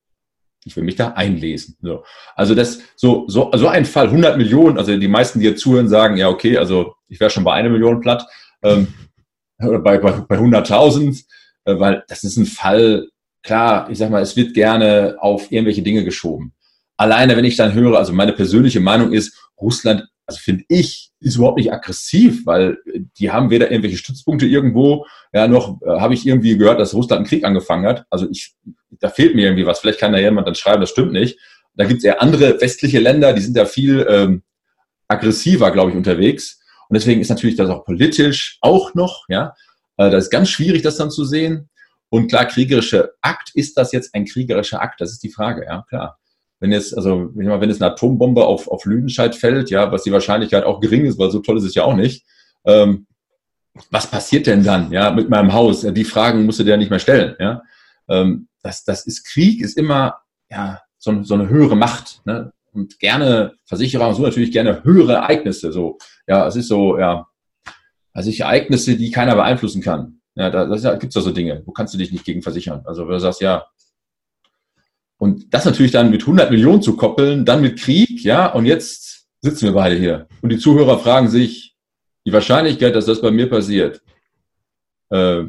Ich 0.64 0.76
will 0.76 0.84
mich 0.84 0.96
da 0.96 1.08
einlesen. 1.08 1.76
So. 1.82 2.04
Also 2.36 2.54
das, 2.54 2.80
so, 2.96 3.24
so, 3.28 3.50
so 3.54 3.68
ein 3.68 3.84
Fall, 3.84 4.06
100 4.06 4.38
Millionen, 4.38 4.78
also 4.78 4.96
die 4.96 5.08
meisten, 5.08 5.40
die 5.40 5.46
jetzt 5.46 5.60
zuhören, 5.60 5.88
sagen, 5.88 6.16
ja, 6.16 6.28
okay, 6.28 6.56
also 6.56 6.94
ich 7.08 7.20
wäre 7.20 7.30
schon 7.30 7.44
bei 7.44 7.52
einer 7.52 7.68
Million 7.68 8.00
platt, 8.00 8.26
ähm, 8.62 8.88
bei, 9.80 9.98
bei, 9.98 10.12
bei 10.12 10.38
100.000, 10.38 11.24
äh, 11.64 11.78
weil 11.78 12.04
das 12.08 12.24
ist 12.24 12.36
ein 12.36 12.46
Fall, 12.46 13.08
klar, 13.42 13.88
ich 13.90 13.98
sag 13.98 14.10
mal, 14.10 14.22
es 14.22 14.36
wird 14.36 14.54
gerne 14.54 15.16
auf 15.20 15.50
irgendwelche 15.50 15.82
Dinge 15.82 16.04
geschoben. 16.04 16.52
Alleine, 16.96 17.36
wenn 17.36 17.44
ich 17.44 17.56
dann 17.56 17.74
höre, 17.74 17.98
also 17.98 18.12
meine 18.12 18.32
persönliche 18.32 18.80
Meinung 18.80 19.12
ist, 19.12 19.36
Russland, 19.60 20.04
also 20.26 20.40
finde 20.40 20.64
ich, 20.68 21.10
ist 21.20 21.36
überhaupt 21.36 21.58
nicht 21.58 21.72
aggressiv, 21.72 22.46
weil 22.46 22.78
die 23.18 23.30
haben 23.30 23.50
weder 23.50 23.70
irgendwelche 23.70 23.98
Stützpunkte 23.98 24.46
irgendwo, 24.46 25.06
ja, 25.32 25.46
noch 25.48 25.80
äh, 25.82 26.00
habe 26.00 26.14
ich 26.14 26.26
irgendwie 26.26 26.56
gehört, 26.56 26.80
dass 26.80 26.94
Russland 26.94 27.20
einen 27.20 27.26
Krieg 27.26 27.44
angefangen 27.44 27.86
hat. 27.86 28.06
Also 28.10 28.28
ich, 28.30 28.54
da 28.90 29.10
fehlt 29.10 29.34
mir 29.34 29.46
irgendwie 29.46 29.66
was. 29.66 29.80
Vielleicht 29.80 29.98
kann 29.98 30.12
da 30.12 30.18
jemand 30.18 30.46
dann 30.46 30.54
schreiben, 30.54 30.80
das 30.80 30.90
stimmt 30.90 31.12
nicht. 31.12 31.38
Da 31.74 31.84
gibt 31.84 31.98
es 31.98 32.04
eher 32.04 32.22
andere 32.22 32.60
westliche 32.60 33.00
Länder, 33.00 33.32
die 33.32 33.42
sind 33.42 33.56
da 33.56 33.66
viel 33.66 34.06
ähm, 34.08 34.42
aggressiver, 35.08 35.70
glaube 35.70 35.90
ich, 35.90 35.96
unterwegs. 35.96 36.60
Und 36.94 36.98
deswegen 36.98 37.20
ist 37.20 37.28
natürlich 37.28 37.56
das 37.56 37.70
auch 37.70 37.84
politisch 37.84 38.56
auch 38.60 38.94
noch, 38.94 39.24
ja, 39.28 39.52
äh, 39.96 40.12
das 40.12 40.26
ist 40.26 40.30
ganz 40.30 40.48
schwierig, 40.48 40.82
das 40.82 40.96
dann 40.96 41.10
zu 41.10 41.24
sehen. 41.24 41.68
Und 42.08 42.28
klar, 42.28 42.46
kriegerischer 42.46 43.08
Akt, 43.20 43.50
ist 43.54 43.76
das 43.76 43.90
jetzt 43.90 44.14
ein 44.14 44.26
kriegerischer 44.26 44.80
Akt? 44.80 45.00
Das 45.00 45.10
ist 45.10 45.24
die 45.24 45.30
Frage, 45.30 45.64
ja, 45.64 45.84
klar. 45.88 46.20
Wenn 46.60 46.70
jetzt, 46.70 46.96
also, 46.96 47.32
wenn 47.34 47.68
jetzt 47.68 47.82
eine 47.82 47.90
Atombombe 47.90 48.46
auf, 48.46 48.68
auf 48.68 48.84
Lüdenscheid 48.84 49.34
fällt, 49.34 49.70
ja, 49.70 49.90
was 49.90 50.04
die 50.04 50.12
Wahrscheinlichkeit 50.12 50.62
auch 50.62 50.78
gering 50.78 51.04
ist, 51.04 51.18
weil 51.18 51.32
so 51.32 51.40
toll 51.40 51.58
ist 51.58 51.64
es 51.64 51.74
ja 51.74 51.82
auch 51.82 51.96
nicht, 51.96 52.24
ähm, 52.64 53.08
was 53.90 54.08
passiert 54.08 54.46
denn 54.46 54.62
dann, 54.62 54.92
ja, 54.92 55.10
mit 55.10 55.28
meinem 55.28 55.52
Haus? 55.52 55.80
Die 55.80 56.04
Fragen 56.04 56.46
musst 56.46 56.60
du 56.60 56.62
dir 56.62 56.70
ja 56.70 56.76
nicht 56.76 56.90
mehr 56.90 57.00
stellen, 57.00 57.34
ja. 57.40 57.60
Ähm, 58.08 58.46
das, 58.62 58.84
das 58.84 59.04
ist 59.04 59.24
Krieg, 59.24 59.60
ist 59.60 59.76
immer, 59.76 60.20
ja, 60.48 60.80
so, 60.96 61.24
so 61.24 61.34
eine 61.34 61.48
höhere 61.48 61.74
Macht, 61.74 62.24
ne? 62.24 62.52
Und 62.74 62.98
gerne 62.98 63.54
Versicherer 63.64 64.08
und 64.08 64.16
so 64.16 64.22
natürlich 64.22 64.52
gerne 64.52 64.84
höhere 64.84 65.14
Ereignisse, 65.14 65.72
so. 65.72 65.96
Ja, 66.26 66.46
es 66.46 66.56
ist 66.56 66.68
so, 66.68 66.98
ja, 66.98 67.26
also 68.12 68.30
ich 68.30 68.40
Ereignisse, 68.40 68.96
die 68.96 69.10
keiner 69.10 69.36
beeinflussen 69.36 69.80
kann. 69.80 70.20
Ja, 70.34 70.50
da, 70.50 70.66
da 70.66 70.94
gibt 70.96 71.10
es 71.10 71.14
ja 71.14 71.20
so 71.20 71.30
Dinge. 71.30 71.62
Wo 71.64 71.72
kannst 71.72 71.94
du 71.94 71.98
dich 71.98 72.10
nicht 72.10 72.24
gegen 72.24 72.42
versichern? 72.42 72.82
Also, 72.84 73.06
wenn 73.06 73.14
du 73.14 73.20
sagst, 73.20 73.40
ja, 73.40 73.64
und 75.18 75.54
das 75.54 75.64
natürlich 75.64 75.92
dann 75.92 76.10
mit 76.10 76.22
100 76.22 76.50
Millionen 76.50 76.82
zu 76.82 76.96
koppeln, 76.96 77.44
dann 77.44 77.62
mit 77.62 77.78
Krieg, 77.78 78.24
ja, 78.24 78.52
und 78.52 78.66
jetzt 78.66 79.26
sitzen 79.40 79.66
wir 79.66 79.72
beide 79.72 79.96
hier. 79.96 80.26
Und 80.42 80.50
die 80.50 80.58
Zuhörer 80.58 80.98
fragen 80.98 81.28
sich, 81.28 81.76
die 82.26 82.32
Wahrscheinlichkeit, 82.32 82.94
dass 82.94 83.06
das 83.06 83.20
bei 83.20 83.30
mir 83.30 83.48
passiert, 83.48 84.02
äh, 85.10 85.44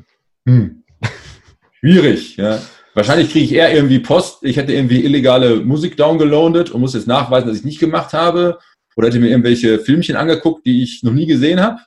hm, 0.46 0.84
schwierig, 1.80 2.38
ja. 2.38 2.62
Wahrscheinlich 2.96 3.32
kriege 3.32 3.46
ich 3.46 3.54
eher 3.54 3.74
irgendwie 3.74 4.00
Post, 4.00 4.40
ich 4.42 4.58
hätte 4.58 4.74
irgendwie 4.74 5.04
illegale 5.04 5.58
Musik 5.58 5.98
downgeloadet 5.98 6.72
und 6.72 6.82
muss 6.82 6.96
jetzt 6.96 7.08
nachweisen, 7.08 7.48
dass 7.48 7.58
ich 7.58 7.66
nicht 7.66 7.80
gemacht 7.80 8.14
habe. 8.14 8.58
Oder 8.96 9.08
hätte 9.08 9.20
mir 9.20 9.30
irgendwelche 9.30 9.80
Filmchen 9.80 10.16
angeguckt, 10.16 10.66
die 10.66 10.82
ich 10.82 11.04
noch 11.04 11.12
nie 11.12 11.28
gesehen 11.28 11.62
habe. 11.62 11.82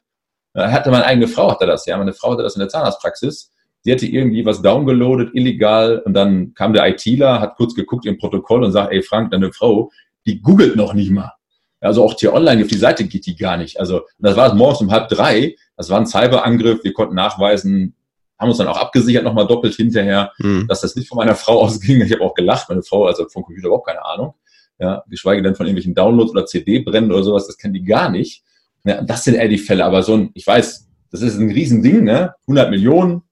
Da 0.54 0.70
hatte 0.70 0.90
meine 0.90 1.06
eigene 1.06 1.26
Frau, 1.26 1.50
hatte 1.50 1.66
das, 1.66 1.86
ja. 1.86 1.96
Meine 1.96 2.12
Frau 2.12 2.32
hatte 2.32 2.42
das 2.42 2.54
in 2.54 2.60
der 2.60 2.68
Zahnarztpraxis 2.68 3.50
sie 3.88 3.92
hatte 3.92 4.06
irgendwie 4.06 4.44
was 4.44 4.62
downgeloadet, 4.62 5.34
illegal, 5.34 6.02
und 6.04 6.14
dann 6.14 6.54
kam 6.54 6.72
der 6.72 6.86
ITler, 6.88 7.40
hat 7.40 7.56
kurz 7.56 7.74
geguckt 7.74 8.06
im 8.06 8.18
Protokoll 8.18 8.64
und 8.64 8.72
sagt, 8.72 8.92
ey 8.92 9.02
Frank, 9.02 9.30
deine 9.30 9.52
Frau, 9.52 9.90
die 10.26 10.40
googelt 10.40 10.76
noch 10.76 10.94
nicht 10.94 11.10
mal. 11.10 11.32
Also 11.80 12.04
auch 12.04 12.14
hier 12.18 12.34
online 12.34 12.62
auf 12.62 12.68
die 12.68 12.76
Seite 12.76 13.04
geht 13.04 13.26
die 13.26 13.36
gar 13.36 13.56
nicht. 13.56 13.78
Also 13.78 14.02
das 14.18 14.36
war 14.36 14.52
morgens 14.54 14.80
um 14.80 14.90
halb 14.90 15.08
drei. 15.08 15.54
Das 15.76 15.88
war 15.90 16.00
ein 16.00 16.06
Cyberangriff. 16.06 16.82
Wir 16.82 16.92
konnten 16.92 17.14
nachweisen, 17.14 17.94
haben 18.38 18.48
uns 18.48 18.58
dann 18.58 18.68
auch 18.68 18.76
abgesichert 18.76 19.24
nochmal 19.24 19.46
doppelt 19.46 19.74
hinterher, 19.74 20.32
mhm. 20.38 20.66
dass 20.68 20.80
das 20.80 20.94
nicht 20.96 21.08
von 21.08 21.16
meiner 21.16 21.34
Frau 21.34 21.60
ausging. 21.62 22.00
Ich 22.00 22.12
habe 22.12 22.22
auch 22.22 22.34
gelacht. 22.34 22.68
Meine 22.68 22.82
Frau, 22.82 23.06
also 23.06 23.28
vom 23.28 23.42
Computer 23.42 23.68
überhaupt 23.68 23.86
keine 23.86 24.04
Ahnung. 24.04 24.34
Ja, 24.78 25.02
geschweige 25.08 25.42
denn 25.42 25.56
von 25.56 25.66
irgendwelchen 25.66 25.94
Downloads 25.94 26.30
oder 26.30 26.46
CD-Brennen 26.46 27.10
oder 27.10 27.24
sowas. 27.24 27.46
Das 27.46 27.58
kennen 27.58 27.74
die 27.74 27.82
gar 27.82 28.10
nicht. 28.10 28.42
Ja, 28.84 29.02
das 29.02 29.24
sind 29.24 29.34
eher 29.34 29.48
die 29.48 29.58
Fälle. 29.58 29.84
Aber 29.84 30.02
so 30.02 30.14
ein, 30.14 30.30
ich 30.34 30.46
weiß, 30.46 30.88
das 31.10 31.22
ist 31.22 31.36
ein 31.36 31.50
Riesending, 31.50 32.04
ne? 32.04 32.34
100 32.46 32.70
Millionen, 32.70 33.22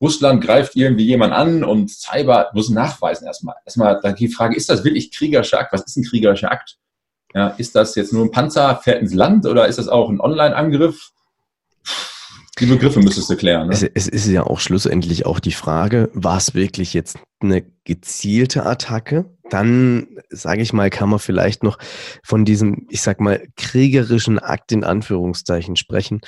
Russland 0.00 0.44
greift 0.44 0.76
irgendwie 0.76 1.06
jemand 1.06 1.32
an 1.32 1.64
und 1.64 1.90
Cyber 1.90 2.50
muss 2.52 2.68
nachweisen 2.68 3.26
erstmal. 3.26 3.54
Erstmal 3.64 4.00
die 4.14 4.28
Frage, 4.28 4.56
ist 4.56 4.68
das 4.68 4.84
wirklich 4.84 5.10
kriegerischer 5.10 5.60
Akt? 5.60 5.72
Was 5.72 5.84
ist 5.84 5.96
ein 5.96 6.04
kriegerischer 6.04 6.52
Akt? 6.52 6.76
Ja, 7.34 7.48
ist 7.48 7.74
das 7.74 7.94
jetzt 7.94 8.12
nur 8.12 8.24
ein 8.24 8.30
Panzer, 8.30 8.76
fährt 8.76 9.00
ins 9.00 9.14
Land 9.14 9.46
oder 9.46 9.66
ist 9.66 9.78
das 9.78 9.88
auch 9.88 10.10
ein 10.10 10.20
Online-Angriff? 10.20 11.10
Die 12.60 12.66
Begriffe 12.66 13.00
müsstest 13.00 13.28
du 13.30 13.36
klären. 13.36 13.68
Ne? 13.68 13.74
Es, 13.74 13.82
es, 13.82 14.08
ist 14.08 14.28
ja 14.28 14.44
auch 14.44 14.60
schlussendlich 14.60 15.26
auch 15.26 15.40
die 15.40 15.52
Frage, 15.52 16.10
war 16.14 16.36
es 16.36 16.54
wirklich 16.54 16.94
jetzt 16.94 17.18
eine 17.40 17.64
gezielte 17.84 18.64
Attacke? 18.64 19.24
Dann, 19.50 20.06
sage 20.30 20.62
ich 20.62 20.72
mal, 20.72 20.88
kann 20.88 21.08
man 21.08 21.18
vielleicht 21.18 21.62
noch 21.62 21.78
von 22.22 22.44
diesem, 22.44 22.86
ich 22.90 23.02
sag 23.02 23.20
mal, 23.20 23.46
kriegerischen 23.56 24.38
Akt 24.38 24.72
in 24.72 24.84
Anführungszeichen 24.84 25.76
sprechen. 25.76 26.20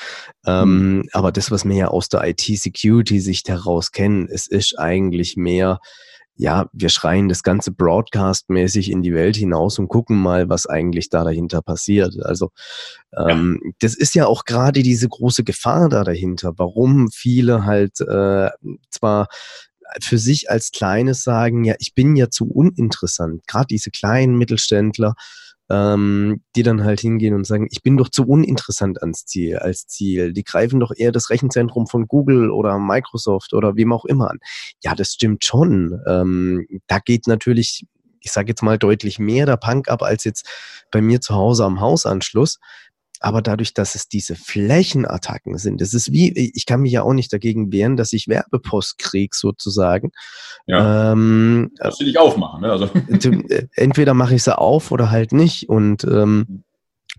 Ähm, 0.47 0.97
mhm. 0.97 1.09
aber 1.13 1.33
das, 1.33 1.51
was 1.51 1.65
wir 1.65 1.77
ja 1.77 1.89
aus 1.89 2.09
der 2.09 2.27
IT-Security-Sicht 2.27 3.49
heraus 3.49 3.93
kennen, 3.93 4.29
es 4.29 4.49
ist 4.49 4.79
eigentlich 4.79 5.37
mehr 5.37 5.79
ja, 6.37 6.69
wir 6.73 6.91
schreien 6.91 7.29
das 7.29 7.43
Ganze 7.43 7.73
broadcast-mäßig 7.73 8.91
in 8.91 9.03
die 9.03 9.15
Welt 9.15 9.37
hinaus 9.37 9.79
und 9.79 9.89
gucken 9.89 10.17
mal, 10.17 10.49
was 10.49 10.67
eigentlich 10.67 11.09
da 11.09 11.25
dahinter 11.25 11.63
passiert. 11.63 12.15
Also 12.23 12.51
ähm, 13.17 13.61
ja. 13.65 13.71
das 13.81 13.95
ist 13.95 14.15
ja 14.15 14.27
auch 14.27 14.45
gerade 14.45 14.83
diese 14.83 15.09
große 15.09 15.45
Gefahr 15.45 15.89
da 15.89 16.05
dahinter, 16.05 16.53
warum 16.57 17.11
viele 17.11 17.65
halt 17.65 18.01
äh, 18.01 18.51
zwar 18.91 19.29
für 20.03 20.19
sich 20.19 20.51
als 20.51 20.73
Kleines 20.73 21.23
sagen, 21.23 21.65
ja, 21.65 21.75
ich 21.79 21.95
bin 21.95 22.17
ja 22.17 22.29
zu 22.29 22.47
uninteressant. 22.47 23.47
Gerade 23.47 23.67
diese 23.69 23.91
kleinen 23.91 24.37
Mittelständler, 24.37 25.15
ähm, 25.69 26.43
die 26.55 26.63
dann 26.63 26.85
halt 26.85 27.01
hingehen 27.01 27.35
und 27.35 27.47
sagen, 27.47 27.67
ich 27.71 27.83
bin 27.83 27.97
doch 27.97 28.09
zu 28.09 28.25
uninteressant 28.25 29.01
ans 29.01 29.27
Ziel, 29.27 29.59
als 29.59 29.87
Ziel. 29.87 30.33
Die 30.33 30.45
greifen 30.45 30.81
doch 30.81 30.93
eher 30.95 31.13
das 31.13 31.31
Rechenzentrum 31.31 31.87
von 31.87 32.07
Google 32.07 32.51
oder 32.51 32.79
Microsoft 32.79 33.53
oder 33.53 33.77
wem 33.77 33.93
auch 33.93 34.05
immer 34.05 34.31
an. 34.31 34.39
Ja, 34.83 34.95
das 34.95 35.13
stimmt 35.13 35.45
schon. 35.45 36.01
Ähm, 36.07 36.67
da 36.87 36.99
geht 37.01 37.27
natürlich, 37.27 37.85
ich 38.21 38.33
sage 38.33 38.49
jetzt 38.49 38.63
mal 38.63 38.79
deutlich 38.79 39.19
mehr 39.19 39.47
der 39.47 39.57
Punk 39.57 39.89
ab 39.89 40.03
als 40.03 40.25
jetzt 40.25 40.49
bei 40.91 41.01
mir 41.01 41.21
zu 41.21 41.35
Hause 41.35 41.65
am 41.65 41.81
Hausanschluss. 41.81 42.59
Aber 43.21 43.43
dadurch, 43.43 43.75
dass 43.75 43.95
es 43.95 44.09
diese 44.09 44.35
Flächenattacken 44.35 45.59
sind, 45.59 45.81
das 45.81 45.95
ist 45.95 46.13
wie, 46.13 46.33
ich 46.55 46.67
kann 46.67 46.81
mich 46.81 46.93
ja 46.93 47.03
auch 47.03 47.13
nicht 47.13 47.33
dagegen 47.33 47.73
wehren, 47.73 47.97
dass 47.97 48.13
ich 48.13 48.29
Werbepost 48.29 48.99
kriege, 48.99 49.35
sozusagen. 49.35 50.11
Ja. 50.67 51.13
Ähm, 51.13 51.71
Musst 51.83 52.01
du 52.01 52.05
nicht 52.05 52.19
aufmachen, 52.19 52.61
ne? 52.61 52.71
Also. 52.71 52.91
Äh, 53.09 53.67
entweder 53.75 54.15
mache 54.15 54.35
ich 54.35 54.43
sie 54.43 54.57
auf 54.57 54.91
oder 54.91 55.11
halt 55.11 55.33
nicht. 55.33 55.69
Und 55.69 56.05
ähm, 56.05 56.47
mhm. 56.49 56.65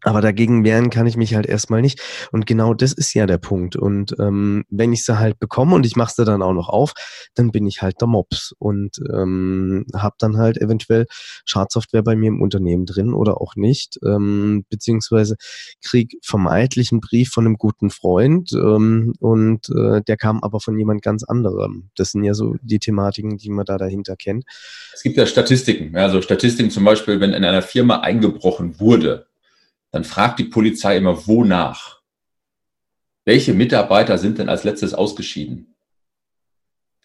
Aber 0.03 0.21
dagegen 0.21 0.63
wehren 0.63 0.89
kann 0.89 1.07
ich 1.07 1.17
mich 1.17 1.35
halt 1.35 1.45
erstmal 1.45 1.81
nicht. 1.81 2.01
Und 2.31 2.45
genau 2.45 2.73
das 2.73 2.93
ist 2.93 3.13
ja 3.13 3.25
der 3.25 3.37
Punkt. 3.37 3.75
Und 3.75 4.15
ähm, 4.19 4.63
wenn 4.69 4.93
ich 4.93 5.03
sie 5.03 5.17
halt 5.17 5.39
bekomme 5.39 5.75
und 5.75 5.85
ich 5.85 5.95
mache 5.95 6.13
sie 6.15 6.25
dann 6.25 6.41
auch 6.41 6.53
noch 6.53 6.69
auf, 6.69 6.93
dann 7.35 7.51
bin 7.51 7.65
ich 7.65 7.81
halt 7.81 7.99
der 7.99 8.07
Mops 8.07 8.53
und 8.59 8.97
ähm, 9.11 9.85
habe 9.95 10.15
dann 10.19 10.37
halt 10.37 10.57
eventuell 10.57 11.05
Schadsoftware 11.45 12.03
bei 12.03 12.15
mir 12.15 12.27
im 12.27 12.41
Unternehmen 12.41 12.85
drin 12.85 13.13
oder 13.13 13.41
auch 13.41 13.55
nicht. 13.55 13.99
Ähm, 14.05 14.65
beziehungsweise 14.69 15.35
krieg 15.83 16.17
vermeintlich 16.23 16.91
einen 16.91 17.01
Brief 17.01 17.29
von 17.29 17.45
einem 17.45 17.55
guten 17.55 17.89
Freund 17.89 18.51
ähm, 18.53 19.13
und 19.19 19.69
äh, 19.69 20.01
der 20.01 20.17
kam 20.17 20.43
aber 20.43 20.59
von 20.59 20.77
jemand 20.77 21.01
ganz 21.01 21.23
anderem. 21.23 21.89
Das 21.95 22.11
sind 22.11 22.23
ja 22.23 22.33
so 22.33 22.55
die 22.61 22.79
Thematiken, 22.79 23.37
die 23.37 23.49
man 23.49 23.65
da 23.65 23.77
dahinter 23.77 24.15
kennt. 24.15 24.45
Es 24.93 25.01
gibt 25.01 25.17
ja 25.17 25.25
Statistiken. 25.25 25.95
Also 25.95 26.21
Statistiken 26.21 26.69
zum 26.69 26.83
Beispiel, 26.83 27.19
wenn 27.19 27.33
in 27.33 27.43
einer 27.43 27.61
Firma 27.61 28.01
eingebrochen 28.01 28.79
wurde, 28.79 29.27
dann 29.91 30.03
fragt 30.03 30.39
die 30.39 30.45
Polizei 30.45 30.97
immer, 30.97 31.27
wonach? 31.27 32.01
Welche 33.25 33.53
Mitarbeiter 33.53 34.17
sind 34.17 34.37
denn 34.37 34.49
als 34.49 34.63
letztes 34.63 34.93
ausgeschieden? 34.93 35.75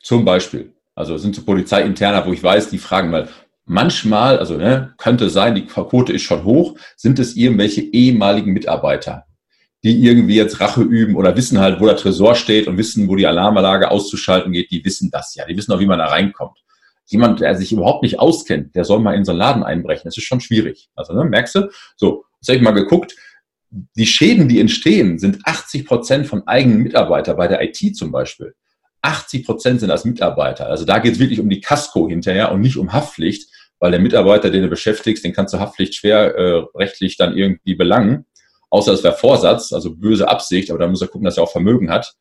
Zum 0.02 0.24
Beispiel. 0.24 0.74
Also 0.94 1.16
sind 1.16 1.34
so 1.34 1.42
Polizeiinterner, 1.42 2.26
wo 2.26 2.32
ich 2.32 2.42
weiß, 2.42 2.68
die 2.70 2.78
fragen 2.78 3.10
mal, 3.10 3.28
manchmal, 3.64 4.38
also 4.38 4.56
ne, 4.56 4.94
könnte 4.98 5.30
sein, 5.30 5.54
die 5.54 5.66
Quote 5.66 6.12
ist 6.12 6.22
schon 6.22 6.44
hoch, 6.44 6.76
sind 6.96 7.18
es 7.18 7.36
irgendwelche 7.36 7.80
ehemaligen 7.80 8.52
Mitarbeiter, 8.52 9.24
die 9.82 10.04
irgendwie 10.04 10.36
jetzt 10.36 10.60
Rache 10.60 10.82
üben 10.82 11.16
oder 11.16 11.36
wissen 11.36 11.58
halt, 11.58 11.80
wo 11.80 11.86
der 11.86 11.96
Tresor 11.96 12.34
steht 12.34 12.66
und 12.66 12.76
wissen, 12.76 13.08
wo 13.08 13.16
die 13.16 13.26
Alarmanlage 13.26 13.90
auszuschalten 13.90 14.52
geht, 14.52 14.70
die 14.70 14.84
wissen 14.84 15.10
das 15.10 15.34
ja. 15.34 15.46
Die 15.46 15.56
wissen 15.56 15.72
auch, 15.72 15.80
wie 15.80 15.86
man 15.86 15.98
da 15.98 16.06
reinkommt. 16.06 16.58
Jemand, 17.06 17.40
der 17.40 17.56
sich 17.56 17.72
überhaupt 17.72 18.02
nicht 18.02 18.20
auskennt, 18.20 18.74
der 18.74 18.84
soll 18.84 19.00
mal 19.00 19.14
in 19.14 19.24
so 19.24 19.32
einen 19.32 19.38
Laden 19.38 19.62
einbrechen. 19.62 20.02
Das 20.04 20.16
ist 20.16 20.24
schon 20.24 20.40
schwierig. 20.40 20.88
Also, 20.94 21.14
ne, 21.14 21.24
merkst 21.24 21.54
du? 21.56 21.70
So, 21.96 22.24
Jetzt 22.42 22.48
habe 22.48 22.56
ich 22.56 22.62
mal 22.62 22.72
geguckt, 22.72 23.14
die 23.70 24.06
Schäden, 24.06 24.48
die 24.48 24.58
entstehen, 24.58 25.20
sind 25.20 25.38
80 25.44 25.86
Prozent 25.86 26.26
von 26.26 26.46
eigenen 26.48 26.82
Mitarbeitern 26.82 27.36
bei 27.36 27.46
der 27.46 27.62
IT 27.62 27.96
zum 27.96 28.10
Beispiel. 28.10 28.54
80 29.00 29.46
Prozent 29.46 29.80
sind 29.80 29.92
als 29.92 30.04
Mitarbeiter. 30.04 30.66
Also 30.66 30.84
da 30.84 30.98
geht 30.98 31.12
es 31.12 31.18
wirklich 31.20 31.38
um 31.38 31.48
die 31.48 31.60
Casco 31.60 32.08
hinterher 32.08 32.50
und 32.50 32.60
nicht 32.60 32.76
um 32.76 32.92
Haftpflicht, 32.92 33.48
weil 33.78 33.92
der 33.92 34.00
Mitarbeiter, 34.00 34.50
den 34.50 34.62
du 34.62 34.68
beschäftigst, 34.68 35.24
den 35.24 35.32
kannst 35.32 35.54
du 35.54 35.60
Haftpflicht 35.60 35.94
schwer 35.94 36.34
äh, 36.34 36.64
rechtlich 36.74 37.16
dann 37.16 37.36
irgendwie 37.36 37.76
belangen, 37.76 38.26
außer 38.70 38.92
es 38.92 39.04
wäre 39.04 39.14
Vorsatz, 39.14 39.72
also 39.72 39.94
böse 39.94 40.28
Absicht, 40.28 40.70
aber 40.70 40.80
da 40.80 40.88
muss 40.88 41.00
er 41.00 41.08
gucken, 41.08 41.24
dass 41.24 41.36
er 41.36 41.44
auch 41.44 41.52
Vermögen 41.52 41.90
hat. 41.90 42.12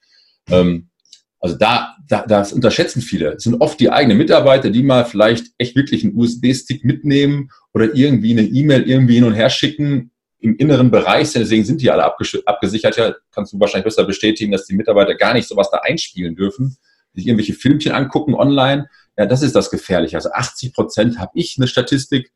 Ähm, 0.52 0.92
also 1.40 1.58
da, 1.58 1.96
da, 2.08 2.24
das 2.28 2.54
unterschätzen 2.54 3.02
viele. 3.02 3.34
Es 3.34 3.44
sind 3.44 3.60
oft 3.60 3.80
die 3.80 3.90
eigenen 3.90 4.20
Mitarbeiter, 4.20 4.70
die 4.70 4.84
mal 4.84 5.06
vielleicht 5.06 5.48
echt 5.58 5.76
wirklich 5.76 6.04
einen 6.04 6.16
USB-Stick 6.16 6.86
mitnehmen 6.86 7.50
oder 7.74 7.96
irgendwie 7.96 8.32
eine 8.32 8.44
E-Mail 8.44 8.88
irgendwie 8.88 9.16
hin 9.16 9.24
und 9.24 9.34
her 9.34 9.50
schicken 9.50 10.11
im 10.42 10.56
inneren 10.58 10.92
Bereich. 10.92 11.32
Deswegen 11.32 11.64
sind 11.64 11.82
die 11.82 11.92
alle 11.92 12.04
abgesichert. 12.04 12.98
Ja, 12.98 13.14
kannst 13.32 13.54
du 13.54 13.60
wahrscheinlich 13.60 13.86
besser 13.86 14.04
bestätigen, 14.04 14.52
dass 14.52 14.66
die 14.66 14.76
Mitarbeiter 14.76 15.16
gar 15.16 15.34
nicht 15.34 15.48
sowas 15.48 15.70
da 15.72 15.78
einspielen 15.78 16.36
dürfen, 16.36 16.78
sich 17.14 17.28
irgendwelche 17.28 17.54
Filmchen 17.54 17.92
angucken 17.92 18.36
online 18.36 18.88
ja, 19.18 19.26
das 19.26 19.42
ist 19.42 19.56
das 19.56 19.70
Gefährliche. 19.70 20.16
Also 20.16 20.32
80 20.32 20.74
Prozent 20.74 21.20
habe 21.20 21.32
ich 21.36 21.56
eine 21.58 21.68
Statistik, 21.68 22.32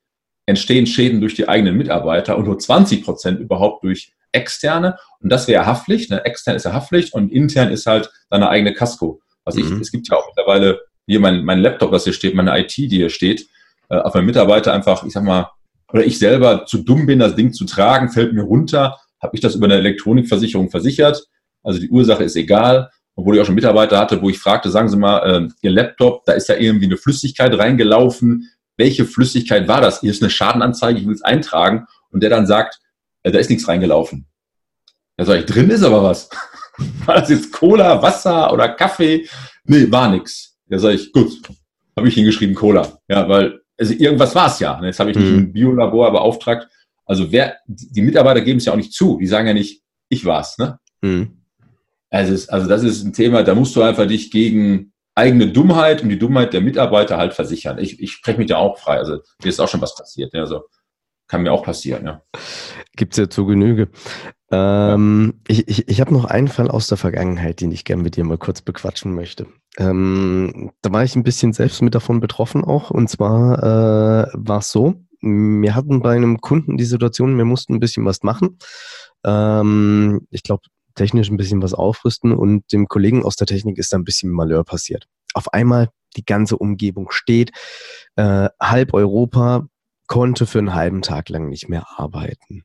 entstehen 0.45 0.85
Schäden 0.85 1.21
durch 1.21 1.33
die 1.33 1.47
eigenen 1.47 1.77
Mitarbeiter 1.77 2.37
und 2.37 2.45
nur 2.45 2.59
20 2.59 3.03
Prozent 3.03 3.39
überhaupt 3.39 3.83
durch 3.83 4.13
externe. 4.31 4.97
Und 5.19 5.31
das 5.31 5.47
wäre 5.47 5.65
Haftpflicht. 5.65 6.11
Ne? 6.11 6.23
Extern 6.25 6.55
ist 6.55 6.65
ja 6.65 6.73
Haftpflicht 6.73 7.13
und 7.13 7.31
intern 7.31 7.71
ist 7.71 7.85
halt 7.85 8.11
deine 8.29 8.49
eigene 8.49 8.73
Casco. 8.73 9.21
Also 9.43 9.59
mhm. 9.59 9.77
ich, 9.77 9.81
es 9.81 9.91
gibt 9.91 10.07
ja 10.09 10.17
auch 10.17 10.27
mittlerweile 10.27 10.81
hier 11.07 11.19
mein, 11.19 11.43
mein 11.45 11.59
Laptop, 11.59 11.91
was 11.91 12.03
hier 12.03 12.13
steht, 12.13 12.35
meine 12.35 12.57
IT, 12.59 12.77
die 12.77 12.89
hier 12.89 13.09
steht, 13.09 13.47
äh, 13.89 13.97
auf 13.97 14.13
meinen 14.13 14.25
Mitarbeiter 14.25 14.73
einfach, 14.73 15.03
ich 15.03 15.13
sag 15.13 15.23
mal, 15.23 15.51
oder 15.91 16.05
ich 16.05 16.19
selber 16.19 16.65
zu 16.65 16.79
dumm 16.79 17.05
bin, 17.05 17.19
das 17.19 17.35
Ding 17.35 17.53
zu 17.53 17.65
tragen, 17.65 18.09
fällt 18.09 18.33
mir 18.33 18.43
runter, 18.43 18.97
habe 19.21 19.35
ich 19.35 19.41
das 19.41 19.55
über 19.55 19.65
eine 19.65 19.75
Elektronikversicherung 19.75 20.69
versichert. 20.69 21.25
Also 21.63 21.79
die 21.79 21.89
Ursache 21.89 22.23
ist 22.23 22.35
egal 22.35 22.89
obwohl 23.15 23.35
ich 23.35 23.41
auch 23.41 23.45
schon 23.45 23.55
Mitarbeiter 23.55 23.97
hatte, 23.97 24.21
wo 24.21 24.29
ich 24.29 24.39
fragte, 24.39 24.69
sagen 24.69 24.89
Sie 24.89 24.97
mal, 24.97 25.19
äh, 25.19 25.47
Ihr 25.61 25.71
Laptop, 25.71 26.25
da 26.25 26.33
ist 26.33 26.49
ja 26.49 26.55
irgendwie 26.55 26.85
eine 26.85 26.97
Flüssigkeit 26.97 27.57
reingelaufen. 27.57 28.49
Welche 28.77 29.05
Flüssigkeit 29.05 29.67
war 29.67 29.81
das? 29.81 30.01
Hier 30.01 30.11
ist 30.11 30.21
eine 30.21 30.29
Schadenanzeige, 30.29 30.99
ich 30.99 31.07
will 31.07 31.13
es 31.13 31.21
eintragen. 31.21 31.85
Und 32.11 32.21
der 32.21 32.29
dann 32.29 32.45
sagt, 32.45 32.79
äh, 33.23 33.31
da 33.31 33.39
ist 33.39 33.49
nichts 33.49 33.67
reingelaufen. 33.67 34.27
Da 35.17 35.25
sage 35.25 35.39
ich, 35.39 35.45
drin 35.45 35.69
ist 35.69 35.83
aber 35.83 36.03
was. 36.03 36.29
war 37.05 37.15
das 37.15 37.29
jetzt 37.29 37.53
Cola, 37.53 38.01
Wasser 38.01 38.51
oder 38.51 38.67
Kaffee? 38.69 39.27
Nee, 39.63 39.89
war 39.89 40.09
nichts. 40.09 40.57
Da 40.67 40.77
sage 40.77 40.95
ich, 40.95 41.13
gut, 41.13 41.41
habe 41.95 42.09
ich 42.09 42.15
hingeschrieben 42.15 42.55
Cola. 42.55 42.99
Ja, 43.07 43.29
weil 43.29 43.61
also 43.77 43.93
irgendwas 43.93 44.35
war 44.35 44.47
es 44.47 44.59
ja. 44.59 44.79
Jetzt 44.83 44.99
habe 44.99 45.11
ich 45.11 45.17
nicht 45.17 45.31
mhm. 45.31 45.37
ein 45.37 45.53
Biolabor 45.53 46.11
beauftragt. 46.11 46.67
Also 47.05 47.31
wer, 47.31 47.57
die 47.67 48.01
Mitarbeiter 48.01 48.41
geben 48.41 48.57
es 48.57 48.65
ja 48.65 48.73
auch 48.73 48.77
nicht 48.77 48.93
zu. 48.93 49.17
Die 49.19 49.27
sagen 49.27 49.47
ja 49.47 49.53
nicht, 49.53 49.83
ich 50.09 50.25
war's. 50.25 50.57
Ne? 50.57 50.79
Mhm. 51.01 51.41
Also, 52.09 52.33
ist, 52.33 52.49
also 52.49 52.67
das 52.67 52.83
ist 52.83 53.03
ein 53.03 53.13
Thema, 53.13 53.43
da 53.43 53.55
musst 53.55 53.75
du 53.75 53.81
einfach 53.81 54.07
dich 54.07 54.31
gegen 54.31 54.93
eigene 55.15 55.47
Dummheit 55.47 56.03
und 56.03 56.09
die 56.09 56.19
Dummheit 56.19 56.53
der 56.53 56.61
Mitarbeiter 56.61 57.17
halt 57.17 57.33
versichern. 57.33 57.77
Ich, 57.77 57.99
ich 58.01 58.11
spreche 58.11 58.37
mich 58.37 58.47
da 58.47 58.57
auch 58.57 58.77
frei. 58.77 58.97
Also 58.97 59.19
mir 59.43 59.49
ist 59.49 59.59
auch 59.59 59.69
schon 59.69 59.81
was 59.81 59.95
passiert. 59.95 60.33
Ja, 60.33 60.41
also 60.41 60.65
kann 61.27 61.41
mir 61.41 61.51
auch 61.51 61.63
passieren. 61.63 62.05
Ja. 62.05 62.21
Gibt 62.95 63.13
es 63.13 63.17
ja 63.17 63.29
zu 63.29 63.45
Genüge. 63.45 63.89
Ähm. 64.55 65.33
Ich, 65.47 65.67
ich, 65.67 65.87
ich 65.87 66.01
habe 66.01 66.13
noch 66.13 66.25
einen 66.25 66.47
Fall 66.47 66.69
aus 66.69 66.87
der 66.87 66.97
Vergangenheit, 66.97 67.61
den 67.61 67.71
ich 67.71 67.85
gerne 67.85 68.03
mit 68.03 68.15
dir 68.15 68.23
mal 68.23 68.37
kurz 68.37 68.61
bequatschen 68.61 69.13
möchte. 69.13 69.47
Ähm, 69.77 70.71
da 70.81 70.91
war 70.91 71.03
ich 71.03 71.15
ein 71.15 71.23
bisschen 71.23 71.53
selbst 71.53 71.81
mit 71.81 71.95
davon 71.95 72.19
betroffen 72.19 72.63
auch. 72.63 72.91
Und 72.91 73.09
zwar 73.09 73.59
äh, 73.59 74.27
war 74.33 74.59
es 74.59 74.71
so, 74.71 74.95
wir 75.21 75.75
hatten 75.75 76.01
bei 76.01 76.15
einem 76.15 76.39
Kunden 76.41 76.77
die 76.77 76.85
Situation, 76.85 77.37
wir 77.37 77.45
mussten 77.45 77.73
ein 77.73 77.79
bisschen 77.79 78.05
was 78.05 78.23
machen. 78.23 78.57
Ähm, 79.23 80.27
ich 80.29 80.43
glaube, 80.43 80.63
technisch 80.95 81.29
ein 81.29 81.37
bisschen 81.37 81.61
was 81.61 81.73
aufrüsten 81.73 82.31
und 82.31 82.71
dem 82.71 82.87
Kollegen 82.87 83.23
aus 83.23 83.35
der 83.35 83.47
Technik 83.47 83.77
ist 83.77 83.91
da 83.91 83.97
ein 83.97 84.05
bisschen 84.05 84.31
Malheur 84.31 84.63
passiert. 84.63 85.07
Auf 85.33 85.53
einmal 85.53 85.89
die 86.15 86.25
ganze 86.25 86.57
Umgebung 86.57 87.11
steht, 87.11 87.51
äh, 88.15 88.49
halb 88.61 88.93
Europa 88.93 89.67
konnte 90.07 90.45
für 90.45 90.59
einen 90.59 90.73
halben 90.73 91.01
Tag 91.01 91.29
lang 91.29 91.49
nicht 91.49 91.67
mehr 91.67 91.85
arbeiten. 91.97 92.63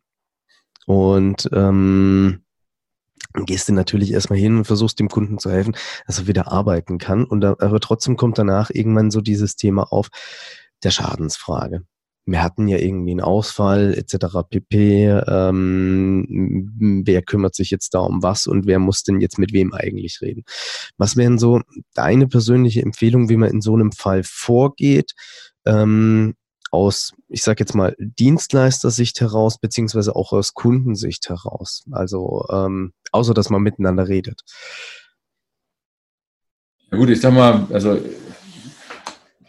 Und 0.86 1.48
ähm, 1.52 2.42
gehst 3.46 3.68
du 3.68 3.72
natürlich 3.72 4.12
erstmal 4.12 4.38
hin 4.38 4.58
und 4.58 4.64
versuchst 4.64 4.98
dem 4.98 5.08
Kunden 5.08 5.38
zu 5.38 5.50
helfen, 5.50 5.76
dass 6.06 6.18
er 6.18 6.26
wieder 6.26 6.50
arbeiten 6.50 6.98
kann. 6.98 7.24
Und 7.24 7.42
da, 7.42 7.56
aber 7.58 7.80
trotzdem 7.80 8.16
kommt 8.16 8.38
danach 8.38 8.70
irgendwann 8.70 9.10
so 9.10 9.20
dieses 9.20 9.56
Thema 9.56 9.92
auf 9.92 10.08
der 10.82 10.90
Schadensfrage 10.90 11.84
wir 12.30 12.42
hatten 12.42 12.68
ja 12.68 12.78
irgendwie 12.78 13.12
einen 13.12 13.20
Ausfall 13.20 13.94
etc. 13.94 14.48
pp. 14.48 15.08
Ähm, 15.26 17.02
wer 17.04 17.22
kümmert 17.22 17.54
sich 17.54 17.70
jetzt 17.70 17.94
da 17.94 18.00
um 18.00 18.22
was 18.22 18.46
und 18.46 18.66
wer 18.66 18.78
muss 18.78 19.02
denn 19.02 19.20
jetzt 19.20 19.38
mit 19.38 19.52
wem 19.52 19.72
eigentlich 19.72 20.20
reden? 20.20 20.44
Was 20.96 21.16
wären 21.16 21.38
so 21.38 21.60
deine 21.94 22.28
persönliche 22.28 22.82
Empfehlung, 22.82 23.28
wie 23.28 23.36
man 23.36 23.50
in 23.50 23.60
so 23.60 23.74
einem 23.74 23.92
Fall 23.92 24.22
vorgeht? 24.24 25.12
Ähm, 25.66 26.34
aus, 26.70 27.12
ich 27.28 27.42
sage 27.42 27.60
jetzt 27.60 27.74
mal, 27.74 27.94
Dienstleistersicht 27.98 29.20
heraus, 29.20 29.58
beziehungsweise 29.58 30.14
auch 30.14 30.32
aus 30.32 30.54
Kundensicht 30.54 31.28
heraus. 31.28 31.84
Also 31.90 32.46
ähm, 32.50 32.92
außer 33.12 33.34
dass 33.34 33.50
man 33.50 33.62
miteinander 33.62 34.08
redet. 34.08 34.42
Ja 36.90 36.98
gut, 36.98 37.10
ich 37.10 37.20
sag 37.20 37.32
mal, 37.32 37.66
also 37.72 37.98